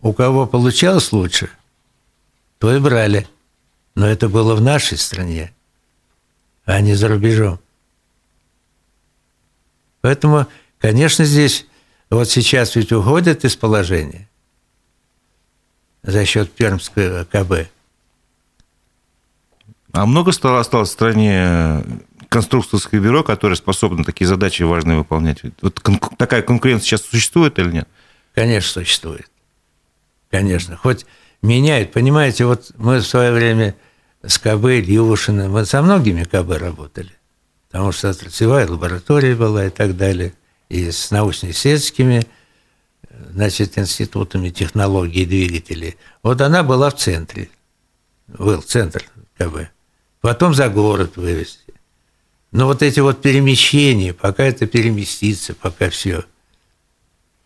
У 0.00 0.12
кого 0.12 0.46
получалось 0.46 1.12
лучше, 1.12 1.50
то 2.58 2.74
и 2.74 2.80
брали. 2.80 3.28
Но 3.94 4.06
это 4.08 4.28
было 4.28 4.54
в 4.54 4.62
нашей 4.62 4.96
стране, 4.96 5.52
а 6.64 6.80
не 6.80 6.94
за 6.94 7.08
рубежом. 7.08 7.60
Поэтому, 10.00 10.46
конечно, 10.78 11.24
здесь 11.24 11.66
вот 12.10 12.28
сейчас 12.28 12.74
ведь 12.74 12.90
уходят 12.90 13.44
из 13.44 13.54
положения 13.54 14.28
за 16.02 16.24
счет 16.24 16.50
Пермского 16.52 17.24
КБ. 17.24 17.68
А 19.92 20.06
много 20.06 20.32
стало 20.32 20.60
осталось 20.60 20.88
в 20.88 20.92
стране 20.92 21.84
конструкторское 22.28 23.00
бюро, 23.00 23.22
которое 23.22 23.56
способно 23.56 24.04
такие 24.04 24.26
задачи 24.26 24.62
важные 24.62 24.98
выполнять? 24.98 25.40
Вот 25.60 25.80
такая 26.16 26.42
конкуренция 26.42 26.86
сейчас 26.86 27.02
существует 27.02 27.58
или 27.58 27.72
нет? 27.72 27.88
Конечно, 28.34 28.82
существует 28.82 29.28
конечно. 30.32 30.76
Хоть 30.76 31.06
меняют, 31.42 31.92
понимаете, 31.92 32.46
вот 32.46 32.72
мы 32.76 32.98
в 32.98 33.06
свое 33.06 33.30
время 33.30 33.76
с 34.26 34.38
КБ, 34.38 34.64
Ильюшиным, 34.64 35.52
мы 35.52 35.64
со 35.64 35.82
многими 35.82 36.24
КБ 36.24 36.58
работали, 36.58 37.10
потому 37.70 37.92
что 37.92 38.10
отраслевая 38.10 38.66
лаборатория 38.66 39.36
была 39.36 39.66
и 39.66 39.70
так 39.70 39.96
далее, 39.96 40.32
и 40.68 40.90
с 40.90 41.10
научно-исследовательскими 41.10 42.26
значит, 43.30 43.78
институтами 43.78 44.50
технологий 44.50 45.24
двигателей. 45.24 45.96
Вот 46.22 46.40
она 46.40 46.62
была 46.62 46.90
в 46.90 46.96
центре, 46.96 47.48
был 48.26 48.62
центр 48.62 49.04
КБ. 49.38 49.68
Потом 50.20 50.54
за 50.54 50.68
город 50.68 51.16
вывезли. 51.16 51.60
Но 52.50 52.66
вот 52.66 52.82
эти 52.82 53.00
вот 53.00 53.22
перемещения, 53.22 54.12
пока 54.12 54.44
это 54.44 54.66
переместится, 54.66 55.54
пока 55.54 55.90
все, 55.90 56.24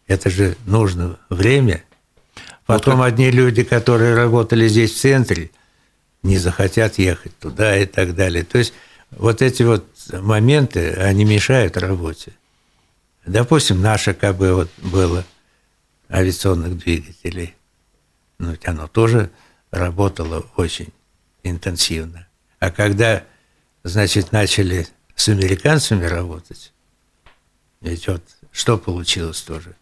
это 0.07 0.31
же 0.31 0.57
нужно 0.67 1.19
время– 1.31 1.83
Потом 2.67 2.97
вот 2.99 3.05
одни 3.05 3.31
люди, 3.31 3.63
которые 3.63 4.15
работали 4.15 4.69
здесь 4.69 4.93
в 4.93 5.01
центре, 5.01 5.51
не 6.23 6.37
захотят 6.37 6.99
ехать 6.99 7.39
туда 7.39 7.77
и 7.79 7.87
так 7.87 8.15
далее. 8.15 8.43
То 8.45 8.59
есть 8.59 8.75
вот 9.13 9.41
эти 9.41 9.63
вот 9.63 9.87
моменты, 10.13 10.91
они 10.95 11.25
мешают 11.25 11.77
работе. 11.77 12.33
Допустим, 13.25 13.81
наше 13.81 14.15
КБ 14.15 14.41
вот 14.41 14.69
было 14.79 15.25
авиационных 16.11 16.79
двигателей. 16.79 17.55
Ну, 18.39 18.57
оно 18.65 18.87
тоже 18.89 19.31
работало 19.71 20.45
очень 20.57 20.93
интенсивно. 21.43 22.27
А 22.59 22.71
когда, 22.71 23.25
значит, 23.83 24.33
начали 24.33 24.87
с 25.15 25.29
американцами 25.29 26.05
работать, 26.05 26.73
ведь 27.81 28.07
вот 28.09 28.23
что 28.53 28.79
получилось 28.79 29.43
тоже? 29.43 29.77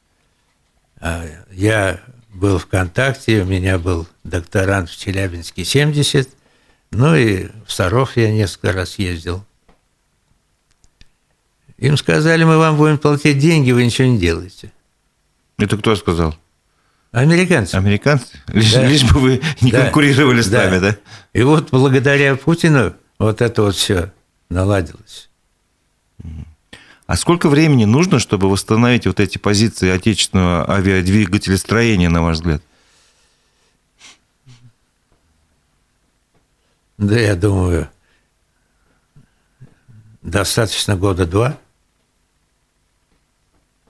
А 1.00 1.24
я 1.50 2.00
был 2.32 2.58
ВКонтакте, 2.58 3.42
у 3.42 3.44
меня 3.44 3.78
был 3.78 4.06
докторант 4.24 4.90
в 4.90 4.98
Челябинске 4.98 5.64
70, 5.64 6.28
ну 6.90 7.14
и 7.14 7.48
в 7.66 7.72
Саров 7.72 8.16
я 8.16 8.32
несколько 8.32 8.72
раз 8.72 8.98
ездил. 8.98 9.44
Им 11.76 11.96
сказали, 11.96 12.44
мы 12.44 12.58
вам 12.58 12.76
будем 12.76 12.98
платить 12.98 13.38
деньги, 13.38 13.72
вы 13.72 13.84
ничего 13.84 14.08
не 14.08 14.18
делаете. 14.18 14.72
Это 15.58 15.76
кто 15.76 15.94
сказал? 15.96 16.36
Американцы. 17.12 17.76
Американцы? 17.76 18.26
Лишь, 18.48 18.72
да. 18.72 18.86
лишь 18.86 19.04
бы 19.04 19.20
вы 19.20 19.42
не 19.60 19.70
да. 19.70 19.82
конкурировали 19.82 20.40
с 20.40 20.48
да. 20.48 20.64
нами, 20.64 20.80
да? 20.80 20.96
И 21.32 21.42
вот 21.42 21.70
благодаря 21.70 22.34
Путину 22.34 22.94
вот 23.18 23.40
это 23.40 23.62
вот 23.62 23.76
все 23.76 24.12
наладилось. 24.48 25.30
А 27.06 27.16
сколько 27.16 27.48
времени 27.48 27.84
нужно, 27.84 28.18
чтобы 28.18 28.50
восстановить 28.50 29.06
вот 29.06 29.20
эти 29.20 29.38
позиции 29.38 29.90
отечественного 29.90 30.68
авиадвигателестроения, 30.70 32.08
на 32.08 32.22
ваш 32.22 32.38
взгляд? 32.38 32.62
Да, 36.96 37.18
я 37.18 37.36
думаю, 37.36 37.88
достаточно 40.22 40.96
года 40.96 41.26
два. 41.26 41.58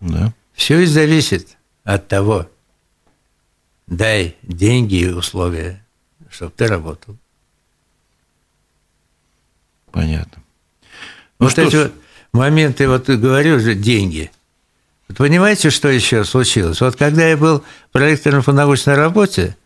Да. 0.00 0.34
Все 0.54 0.80
и 0.80 0.86
зависит 0.86 1.56
от 1.82 2.08
того, 2.08 2.48
дай 3.86 4.36
деньги 4.42 4.94
и 4.94 5.08
условия, 5.08 5.84
чтобы 6.30 6.52
ты 6.56 6.66
работал. 6.66 7.16
Понятно. 9.90 10.42
Ну, 11.38 11.46
вот 11.46 11.58
эти 11.58 11.76
вот 11.76 11.92
моменты, 12.32 12.88
вот 12.88 13.08
говорю 13.08 13.60
же, 13.60 13.74
деньги. 13.74 14.30
Вот 15.08 15.18
понимаете, 15.18 15.70
что 15.70 15.88
еще 15.88 16.24
случилось? 16.24 16.80
Вот 16.80 16.96
когда 16.96 17.28
я 17.28 17.36
был 17.36 17.62
проектором 17.92 18.42
по 18.42 18.52
научной 18.52 18.94
работе, 18.94 19.56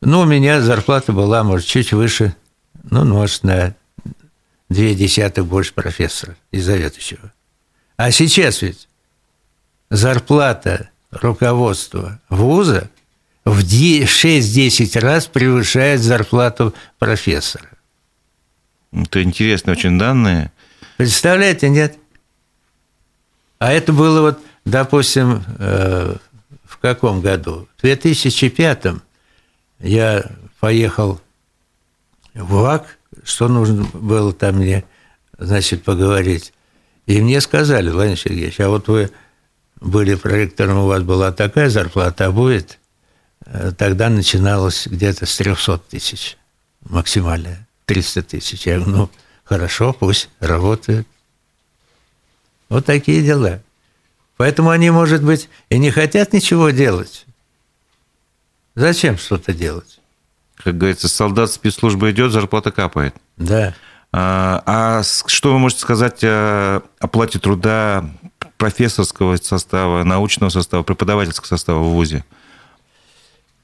ну, 0.00 0.20
у 0.20 0.24
меня 0.24 0.60
зарплата 0.60 1.12
была, 1.12 1.42
может, 1.42 1.66
чуть 1.66 1.92
выше, 1.92 2.36
ну, 2.84 3.04
может, 3.04 3.42
на 3.42 3.74
две 4.68 4.94
десятых 4.94 5.46
больше 5.46 5.72
профессора 5.72 6.36
и 6.50 6.60
заведующего. 6.60 7.32
А 7.96 8.10
сейчас 8.10 8.62
ведь 8.62 8.88
зарплата 9.90 10.90
руководства 11.10 12.20
вуза 12.28 12.90
в 13.44 13.60
6-10 13.60 14.98
раз 15.00 15.26
превышает 15.26 16.00
зарплату 16.00 16.74
профессора. 16.98 17.68
Это 18.92 19.22
интересные 19.22 19.72
очень 19.76 19.98
данные. 19.98 20.52
Представляете, 20.96 21.68
нет? 21.68 21.96
А 23.58 23.72
это 23.72 23.92
было 23.92 24.20
вот, 24.20 24.40
допустим, 24.64 25.44
э, 25.58 26.16
в 26.64 26.78
каком 26.78 27.20
году? 27.20 27.68
В 27.76 27.82
2005 27.82 29.02
я 29.80 30.24
поехал 30.60 31.20
в 32.34 32.62
ВАК, 32.62 32.98
что 33.22 33.48
нужно 33.48 33.84
было 33.92 34.32
там 34.32 34.56
мне, 34.56 34.84
значит, 35.38 35.84
поговорить. 35.84 36.52
И 37.06 37.20
мне 37.20 37.40
сказали, 37.40 37.90
Владимир 37.90 38.18
Сергеевич, 38.18 38.60
а 38.60 38.68
вот 38.68 38.88
вы 38.88 39.10
были 39.80 40.14
проректором, 40.14 40.78
у 40.78 40.86
вас 40.86 41.02
была 41.02 41.32
такая 41.32 41.68
зарплата, 41.68 42.26
а 42.26 42.30
будет, 42.30 42.78
э, 43.44 43.72
тогда 43.76 44.08
начиналось 44.08 44.86
где-то 44.86 45.26
с 45.26 45.36
300 45.36 45.78
тысяч, 45.78 46.36
максимальная, 46.88 47.66
300 47.86 48.22
тысяч. 48.22 48.66
Я 48.66 48.76
говорю, 48.76 48.96
ну, 48.96 49.10
хорошо, 49.44 49.92
пусть 49.92 50.30
работают. 50.40 51.06
Вот 52.68 52.84
такие 52.84 53.22
дела. 53.22 53.62
Поэтому 54.36 54.70
они, 54.70 54.90
может 54.90 55.22
быть, 55.22 55.48
и 55.70 55.78
не 55.78 55.90
хотят 55.90 56.32
ничего 56.32 56.70
делать. 56.70 57.26
Зачем 58.74 59.16
что-то 59.16 59.54
делать? 59.54 60.00
Как 60.56 60.76
говорится, 60.76 61.08
солдат 61.08 61.50
спецслужбы 61.50 62.10
идет, 62.10 62.32
зарплата 62.32 62.70
капает. 62.70 63.14
Да. 63.36 63.74
А, 64.12 64.62
а 64.66 65.02
что 65.02 65.52
вы 65.52 65.58
можете 65.58 65.82
сказать 65.82 66.22
о 66.22 66.82
оплате 66.98 67.38
труда 67.38 68.10
профессорского 68.56 69.36
состава, 69.36 70.04
научного 70.04 70.50
состава, 70.50 70.82
преподавательского 70.82 71.46
состава 71.46 71.78
в 71.80 71.92
ВУЗе? 71.92 72.24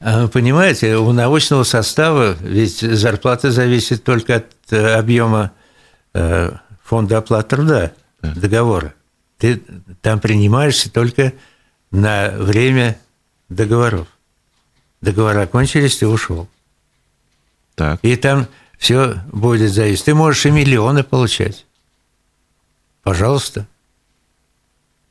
А 0.01 0.26
понимаете, 0.28 0.97
у 0.97 1.12
научного 1.12 1.62
состава 1.62 2.36
ведь 2.40 2.80
зарплата 2.80 3.53
зависит 3.53 4.03
только 4.03 4.36
от 4.36 4.47
э, 4.70 4.95
объема 4.95 5.53
э, 6.12 6.53
фонда 6.82 7.18
оплаты 7.18 7.57
труда, 7.57 7.93
договора. 8.20 8.95
Ты 9.38 9.62
там 10.01 10.18
принимаешься 10.20 10.90
только 10.90 11.32
на 11.90 12.30
время 12.30 12.99
договоров. 13.49 14.09
Договора 15.01 15.47
кончились, 15.47 15.99
ты 15.99 16.09
ушел. 16.09 16.49
Так. 17.74 18.01
И 18.03 18.16
там 18.16 18.47
все 18.78 19.16
будет 19.32 19.72
зависеть. 19.72 20.05
Ты 20.05 20.14
можешь 20.14 20.47
и 20.47 20.51
миллионы 20.51 21.03
получать. 21.05 21.66
Пожалуйста. 23.03 23.66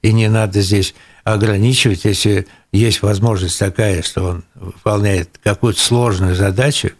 И 0.01 0.13
не 0.13 0.29
надо 0.29 0.61
здесь 0.61 0.95
ограничивать, 1.23 2.05
если 2.05 2.47
есть 2.71 3.01
возможность 3.01 3.59
такая, 3.59 4.01
что 4.01 4.23
он 4.23 4.43
выполняет 4.55 5.37
какую-то 5.43 5.79
сложную 5.79 6.35
задачу, 6.35 6.91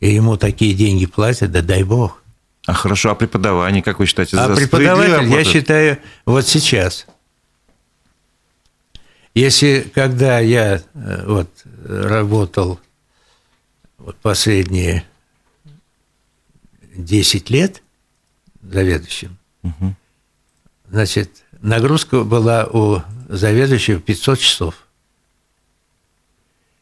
и 0.00 0.12
ему 0.12 0.36
такие 0.36 0.74
деньги 0.74 1.06
платят, 1.06 1.52
да 1.52 1.62
дай 1.62 1.84
бог. 1.84 2.22
А 2.66 2.74
хорошо, 2.74 3.10
а 3.10 3.14
преподавание, 3.14 3.82
как 3.82 3.98
вы 3.98 4.06
считаете? 4.06 4.36
А 4.36 4.54
преподаватель, 4.54 5.28
я 5.28 5.44
считаю, 5.44 5.98
вот 6.26 6.46
сейчас. 6.46 7.06
Если, 9.34 9.90
когда 9.94 10.38
я 10.40 10.82
э, 10.94 11.24
вот 11.26 11.48
работал 11.84 12.78
вот 13.98 14.16
последние 14.16 15.04
10 16.94 17.50
лет 17.50 17.82
заведующим, 18.62 19.38
угу. 19.62 19.94
значит, 20.90 21.41
нагрузка 21.62 22.24
была 22.24 22.66
у 22.66 23.00
заведующего 23.28 24.00
500 24.00 24.38
часов. 24.38 24.86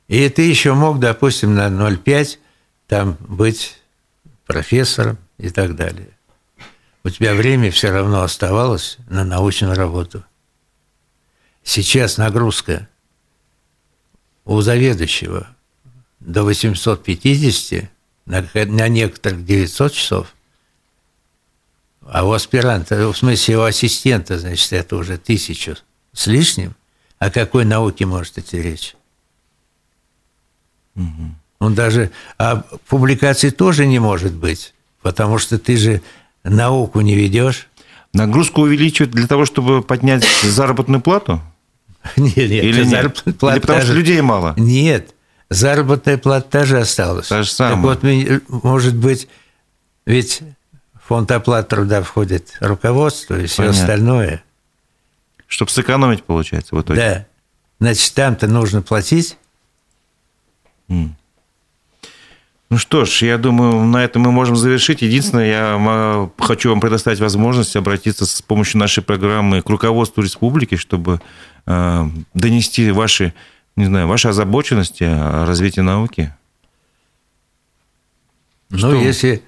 И 0.08 0.28
ты 0.28 0.42
еще 0.42 0.74
мог, 0.74 0.98
допустим, 0.98 1.54
на 1.54 1.68
0,5 1.68 2.38
там 2.88 3.16
быть 3.20 3.78
профессором 4.46 5.18
и 5.38 5.50
так 5.50 5.76
далее. 5.76 6.08
У 7.04 7.08
тебя 7.08 7.34
время 7.34 7.70
все 7.70 7.90
равно 7.90 8.22
оставалось 8.22 8.98
на 9.08 9.24
научную 9.24 9.74
работу. 9.74 10.24
Сейчас 11.62 12.18
нагрузка 12.18 12.88
у 14.44 14.60
заведующего 14.60 15.48
до 16.18 16.42
850, 16.42 17.88
на, 18.26 18.88
некоторых 18.88 19.44
900 19.44 19.92
часов, 19.92 20.34
а 22.12 22.24
у 22.24 22.32
аспиранта, 22.32 23.08
в 23.08 23.16
смысле 23.16 23.58
у 23.58 23.62
ассистента, 23.62 24.38
значит, 24.38 24.72
это 24.72 24.96
уже 24.96 25.16
тысячу 25.16 25.76
с 26.12 26.26
лишним. 26.26 26.74
О 27.18 27.30
какой 27.30 27.64
науке 27.64 28.04
может 28.06 28.38
идти 28.38 28.60
речь? 28.60 28.96
Угу. 30.96 31.34
Он 31.60 31.74
даже... 31.74 32.10
А 32.38 32.64
публикации 32.88 33.50
тоже 33.50 33.86
не 33.86 33.98
может 33.98 34.32
быть, 34.32 34.74
потому 35.02 35.38
что 35.38 35.58
ты 35.58 35.76
же 35.76 36.02
науку 36.42 37.00
не 37.00 37.14
ведешь. 37.14 37.68
Нагрузку 38.12 38.62
увеличивают 38.62 39.12
для 39.12 39.28
того, 39.28 39.44
чтобы 39.44 39.82
поднять 39.82 40.26
заработную 40.42 41.00
плату? 41.00 41.40
Нет, 42.16 42.36
нет. 42.36 42.64
Или, 42.64 42.84
нет? 42.84 43.22
Плата 43.38 43.56
Или 43.56 43.60
потому 43.60 43.82
что 43.82 43.92
людей 43.92 44.20
мало? 44.22 44.54
Нет. 44.56 45.14
Заработная 45.50 46.16
плата 46.16 46.48
та 46.48 46.64
же 46.64 46.80
осталась. 46.80 47.28
Та 47.28 47.42
же 47.42 47.50
самая. 47.50 47.94
Так 47.94 48.02
вот, 48.48 48.64
может 48.64 48.96
быть, 48.96 49.28
ведь 50.06 50.42
фонд 51.10 51.28
оплаты 51.32 51.70
труда 51.70 52.02
входит 52.04 52.56
руководство 52.60 53.36
и 53.36 53.46
все 53.46 53.64
Понятно. 53.64 53.80
остальное. 53.80 54.44
Чтобы 55.48 55.72
сэкономить, 55.72 56.22
получается, 56.22 56.76
в 56.76 56.80
итоге. 56.80 57.00
Да. 57.00 57.26
Значит, 57.80 58.14
там-то 58.14 58.46
нужно 58.46 58.80
платить. 58.80 59.36
Mm. 60.88 61.08
Ну 62.70 62.78
что 62.78 63.06
ж, 63.06 63.22
я 63.22 63.38
думаю, 63.38 63.86
на 63.86 64.04
этом 64.04 64.22
мы 64.22 64.30
можем 64.30 64.54
завершить. 64.54 65.02
Единственное, 65.02 65.48
я 65.48 66.30
хочу 66.38 66.70
вам 66.70 66.80
предоставить 66.80 67.18
возможность 67.18 67.74
обратиться 67.74 68.24
с 68.24 68.40
помощью 68.40 68.78
нашей 68.78 69.02
программы 69.02 69.62
к 69.62 69.68
руководству 69.68 70.22
республики, 70.22 70.76
чтобы 70.76 71.20
э, 71.66 72.04
донести 72.34 72.88
ваши, 72.92 73.34
не 73.74 73.86
знаю, 73.86 74.06
ваши 74.06 74.28
озабоченности 74.28 75.02
о 75.02 75.44
развитии 75.44 75.80
науки. 75.80 76.32
Ну, 78.68 78.78
что? 78.78 78.94
если 78.94 79.42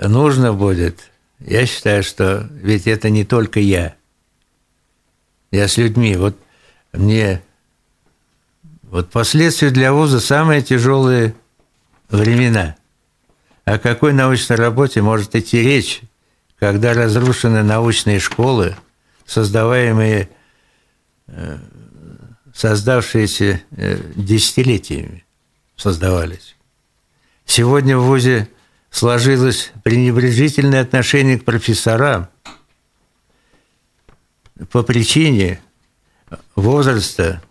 нужно 0.00 0.52
будет, 0.52 1.10
я 1.38 1.66
считаю, 1.66 2.02
что 2.02 2.48
ведь 2.50 2.86
это 2.86 3.10
не 3.10 3.24
только 3.24 3.60
я. 3.60 3.94
Я 5.50 5.68
с 5.68 5.76
людьми. 5.76 6.16
Вот 6.16 6.36
мне 6.92 7.42
вот 8.82 9.10
последствия 9.10 9.70
для 9.70 9.92
вуза 9.92 10.20
самые 10.20 10.62
тяжелые– 10.62 11.34
времена. 12.08 12.76
О 13.64 13.78
какой 13.78 14.12
научной 14.12 14.56
работе 14.56 15.02
может 15.02 15.34
идти 15.34 15.60
речь, 15.60 16.02
когда 16.58 16.94
разрушены 16.94 17.62
научные 17.62 18.20
школы, 18.20 18.76
создаваемые, 19.26 20.28
э, 21.26 21.58
создавшиеся 22.54 23.60
э, 23.72 23.98
десятилетиями 24.14 25.24
создавались. 25.76 26.56
Сегодня 27.44 27.98
в 27.98 28.04
ВУЗе 28.04 28.48
сложилось 28.90 29.72
пренебрежительное 29.82 30.82
отношение 30.82 31.38
к 31.38 31.44
профессорам 31.44 32.28
по 34.70 34.82
причине 34.82 35.60
возраста, 36.54 37.42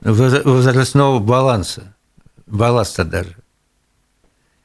возрастного 0.00 1.18
баланса, 1.18 1.94
балласта 2.46 3.04
даже 3.04 3.36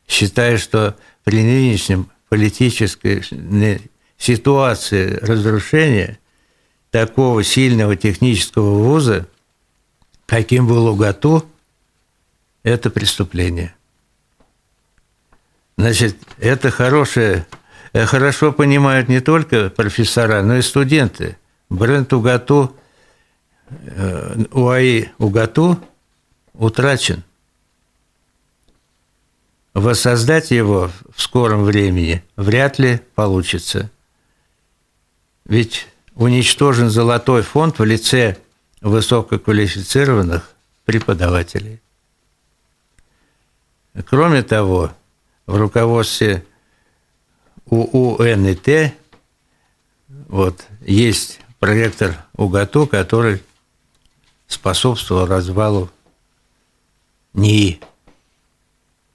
считаю, 0.08 0.58
что 0.58 0.96
при 1.24 1.44
нынешнем 1.44 2.10
политической 2.30 3.24
ситуации 4.18 5.18
разрушения 5.18 6.20
такого 6.92 7.44
сильного 7.44 7.96
технического 7.96 8.84
вуза, 8.84 9.28
каким 10.26 10.68
был 10.68 10.88
УГАТУ, 10.88 11.46
это 12.64 12.90
преступление. 12.90 13.76
Значит, 15.78 16.18
это 16.38 16.72
хорошее, 16.72 17.46
э, 17.94 18.06
хорошо 18.06 18.52
понимают 18.52 19.10
не 19.10 19.22
только 19.22 19.70
профессора, 19.70 20.42
но 20.44 20.58
и 20.58 20.62
студенты. 20.62 21.38
Бренд 21.70 22.12
УГАТУ, 22.14 22.76
э, 23.70 24.46
УАИ 24.52 25.08
УГАТУ 25.18 25.80
утрачен– 26.54 27.24
Воссоздать 29.74 30.52
его 30.52 30.92
в 31.16 31.22
скором 31.22 31.64
времени 31.64 32.24
вряд 32.36 32.78
ли 32.78 33.02
получится. 33.16 33.90
Ведь 35.46 35.88
уничтожен 36.14 36.92
золотой 36.92 37.42
фонд 37.42 37.80
в 37.80 37.84
лице 37.84 38.38
высококвалифицированных 38.82 40.52
преподавателей. 40.86 41.82
Кроме 44.06 44.44
того, 44.44 44.92
в 45.46 45.56
руководстве 45.56 46.46
УУНИТ 47.66 48.94
вот, 50.28 50.66
есть 50.82 51.40
проректор 51.60 52.16
УГАТУ, 52.36 52.88
который 52.88 53.42
способствовал 54.48 55.26
развалу 55.26 55.90
НИИ. 57.34 57.80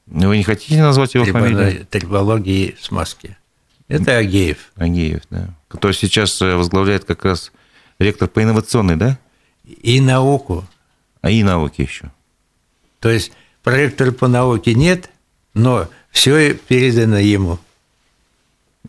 Вы 0.07 0.37
не 0.39 0.45
хотите 0.45 0.81
назвать 0.81 1.14
его 1.14 1.24
Трибо... 1.24 1.41
фамилию? 1.41 1.87
Трибологии 1.87 2.76
смазки. 2.81 3.37
Это 3.89 4.16
Агеев. 4.16 4.70
Агеев, 4.76 5.22
да. 5.31 5.55
Который 5.68 5.93
сейчас 5.93 6.41
э, 6.41 6.55
возглавляет 6.55 7.05
как 7.05 7.24
раз 7.24 7.53
ректор 7.99 8.29
по 8.29 8.43
инновационной, 8.43 8.97
да? 8.97 9.18
И 9.64 10.01
науку. 10.01 10.64
А 11.20 11.31
и 11.31 11.43
науки 11.43 11.83
еще. 11.83 12.11
То 13.01 13.11
есть 13.11 13.33
проректора 13.62 14.12
по 14.12 14.29
науке 14.29 14.74
нет, 14.74 15.11
но 15.53 15.89
все 16.19 16.55
передано 16.55 17.19
ему. 17.19 17.61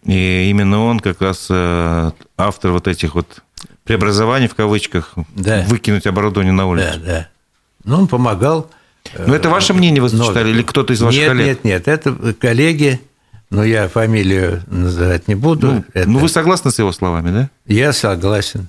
И 0.04 0.50
именно 0.50 0.84
он 0.84 1.00
как 1.00 1.22
раз 1.22 1.46
э, 1.52 2.12
автор 2.38 2.72
вот 2.72 2.88
этих 2.88 3.14
вот 3.14 3.44
преобразований 3.84 4.48
в 4.48 4.56
кавычках, 4.56 5.14
да. 5.36 5.64
выкинуть 5.68 6.08
оборудование 6.08 6.54
на 6.54 6.66
улицу. 6.66 7.00
Да, 7.00 7.06
да. 7.06 7.30
Ну, 7.84 8.00
он 8.00 8.08
помогал 8.08 8.72
ну, 9.18 9.34
это 9.34 9.50
ваше 9.50 9.74
мнение 9.74 10.02
вы 10.02 10.10
зачитали 10.10 10.50
или 10.50 10.64
кто-то 10.64 10.94
из 10.94 11.02
ваших 11.02 11.20
нет, 11.20 11.30
коллег? 11.30 11.46
Нет, 11.46 11.64
нет, 11.64 11.88
это 11.88 12.34
коллеги, 12.34 13.00
но 13.52 13.64
я 13.64 13.88
фамилию 13.88 14.64
называть 14.68 15.28
не 15.28 15.36
буду. 15.36 15.68
Ну, 15.68 15.84
это... 15.94 16.10
ну, 16.10 16.20
вы 16.20 16.30
согласны 16.30 16.72
с 16.72 16.80
его 16.80 16.92
словами, 16.92 17.32
да? 17.32 17.50
Я 17.68 17.94
согласен. 17.94 18.68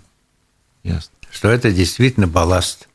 Ясно. 0.82 1.12
Что 1.30 1.48
это 1.48 1.72
действительно 1.72 2.26
балласт. 2.26 2.88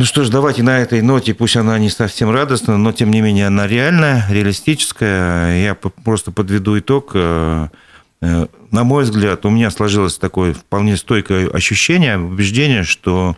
Ну 0.00 0.06
что 0.06 0.24
ж, 0.24 0.30
давайте 0.30 0.62
на 0.62 0.78
этой 0.78 1.02
ноте, 1.02 1.34
пусть 1.34 1.58
она 1.58 1.78
не 1.78 1.90
совсем 1.90 2.30
радостная, 2.30 2.78
но 2.78 2.90
тем 2.90 3.10
не 3.10 3.20
менее 3.20 3.48
она 3.48 3.66
реальная, 3.66 4.24
реалистическая. 4.30 5.62
Я 5.62 5.74
просто 5.74 6.32
подведу 6.32 6.78
итог. 6.78 7.10
Э, 7.12 7.68
э, 8.22 8.46
на 8.70 8.84
мой 8.84 9.04
взгляд, 9.04 9.44
у 9.44 9.50
меня 9.50 9.70
сложилось 9.70 10.16
такое 10.16 10.54
вполне 10.54 10.96
стойкое 10.96 11.50
ощущение, 11.50 12.18
убеждение, 12.18 12.84
что 12.84 13.36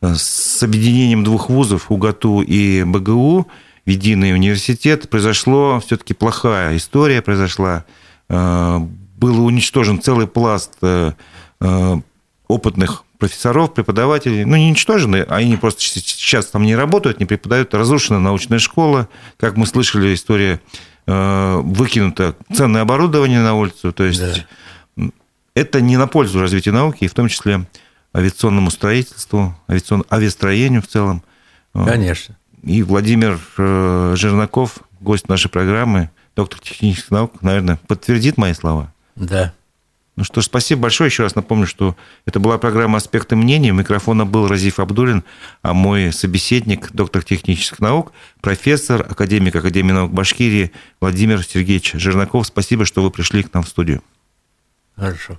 э, 0.00 0.14
с 0.14 0.62
объединением 0.62 1.24
двух 1.24 1.50
вузов, 1.50 1.90
УГАТУ 1.90 2.42
и 2.42 2.84
БГУ, 2.84 3.48
в 3.84 3.90
единый 3.90 4.32
университет, 4.32 5.10
произошло 5.10 5.80
все-таки 5.84 6.14
плохая 6.14 6.76
история, 6.76 7.20
произошла. 7.20 7.84
Был 8.28 9.44
уничтожен 9.44 10.00
целый 10.00 10.28
пласт 10.28 10.78
опытных 12.46 13.05
профессоров, 13.18 13.74
преподавателей, 13.74 14.44
ну, 14.44 14.56
не 14.56 14.66
уничтожены, 14.66 15.24
а 15.28 15.36
они 15.36 15.56
просто 15.56 15.82
сейчас 15.82 16.46
там 16.46 16.62
не 16.62 16.76
работают, 16.76 17.20
не 17.20 17.26
преподают, 17.26 17.74
разрушена 17.74 18.20
научная 18.20 18.58
школа, 18.58 19.08
как 19.38 19.56
мы 19.56 19.66
слышали, 19.66 20.14
история 20.14 20.60
э, 21.06 21.60
выкинуто 21.62 22.36
ценное 22.54 22.82
оборудование 22.82 23.40
на 23.40 23.54
улицу, 23.54 23.92
то 23.92 24.04
есть 24.04 24.46
да. 24.96 25.10
это 25.54 25.80
не 25.80 25.96
на 25.96 26.06
пользу 26.06 26.40
развития 26.40 26.72
науки, 26.72 27.04
и 27.04 27.08
в 27.08 27.14
том 27.14 27.28
числе 27.28 27.66
авиационному 28.14 28.70
строительству, 28.70 29.56
авиацион... 29.66 30.04
авиастроению 30.10 30.82
в 30.82 30.86
целом. 30.86 31.22
Конечно. 31.72 32.36
И 32.62 32.82
Владимир 32.82 33.38
э, 33.58 34.14
Жернаков, 34.16 34.78
гость 35.00 35.28
нашей 35.28 35.50
программы, 35.50 36.10
доктор 36.34 36.58
технических 36.60 37.10
наук, 37.10 37.42
наверное, 37.42 37.78
подтвердит 37.86 38.38
мои 38.38 38.54
слова. 38.54 38.92
Да. 39.14 39.52
Ну 40.16 40.24
что 40.24 40.40
ж, 40.40 40.46
спасибо 40.46 40.82
большое. 40.82 41.08
Еще 41.08 41.22
раз 41.22 41.34
напомню, 41.34 41.66
что 41.66 41.94
это 42.24 42.40
была 42.40 42.56
программа 42.56 42.96
«Аспекты 42.96 43.36
мнений». 43.36 43.70
У 43.70 43.74
микрофона 43.74 44.24
был 44.24 44.48
Разиф 44.48 44.80
Абдулин, 44.80 45.24
а 45.60 45.74
мой 45.74 46.10
собеседник, 46.10 46.90
доктор 46.92 47.22
технических 47.22 47.80
наук, 47.80 48.12
профессор, 48.40 49.02
академик 49.02 49.54
Академии 49.54 49.92
наук 49.92 50.12
Башкирии 50.12 50.72
Владимир 51.00 51.44
Сергеевич 51.44 51.92
Жернаков. 51.92 52.46
Спасибо, 52.46 52.86
что 52.86 53.02
вы 53.02 53.10
пришли 53.10 53.42
к 53.42 53.52
нам 53.52 53.62
в 53.62 53.68
студию. 53.68 54.02
Хорошо. 54.96 55.38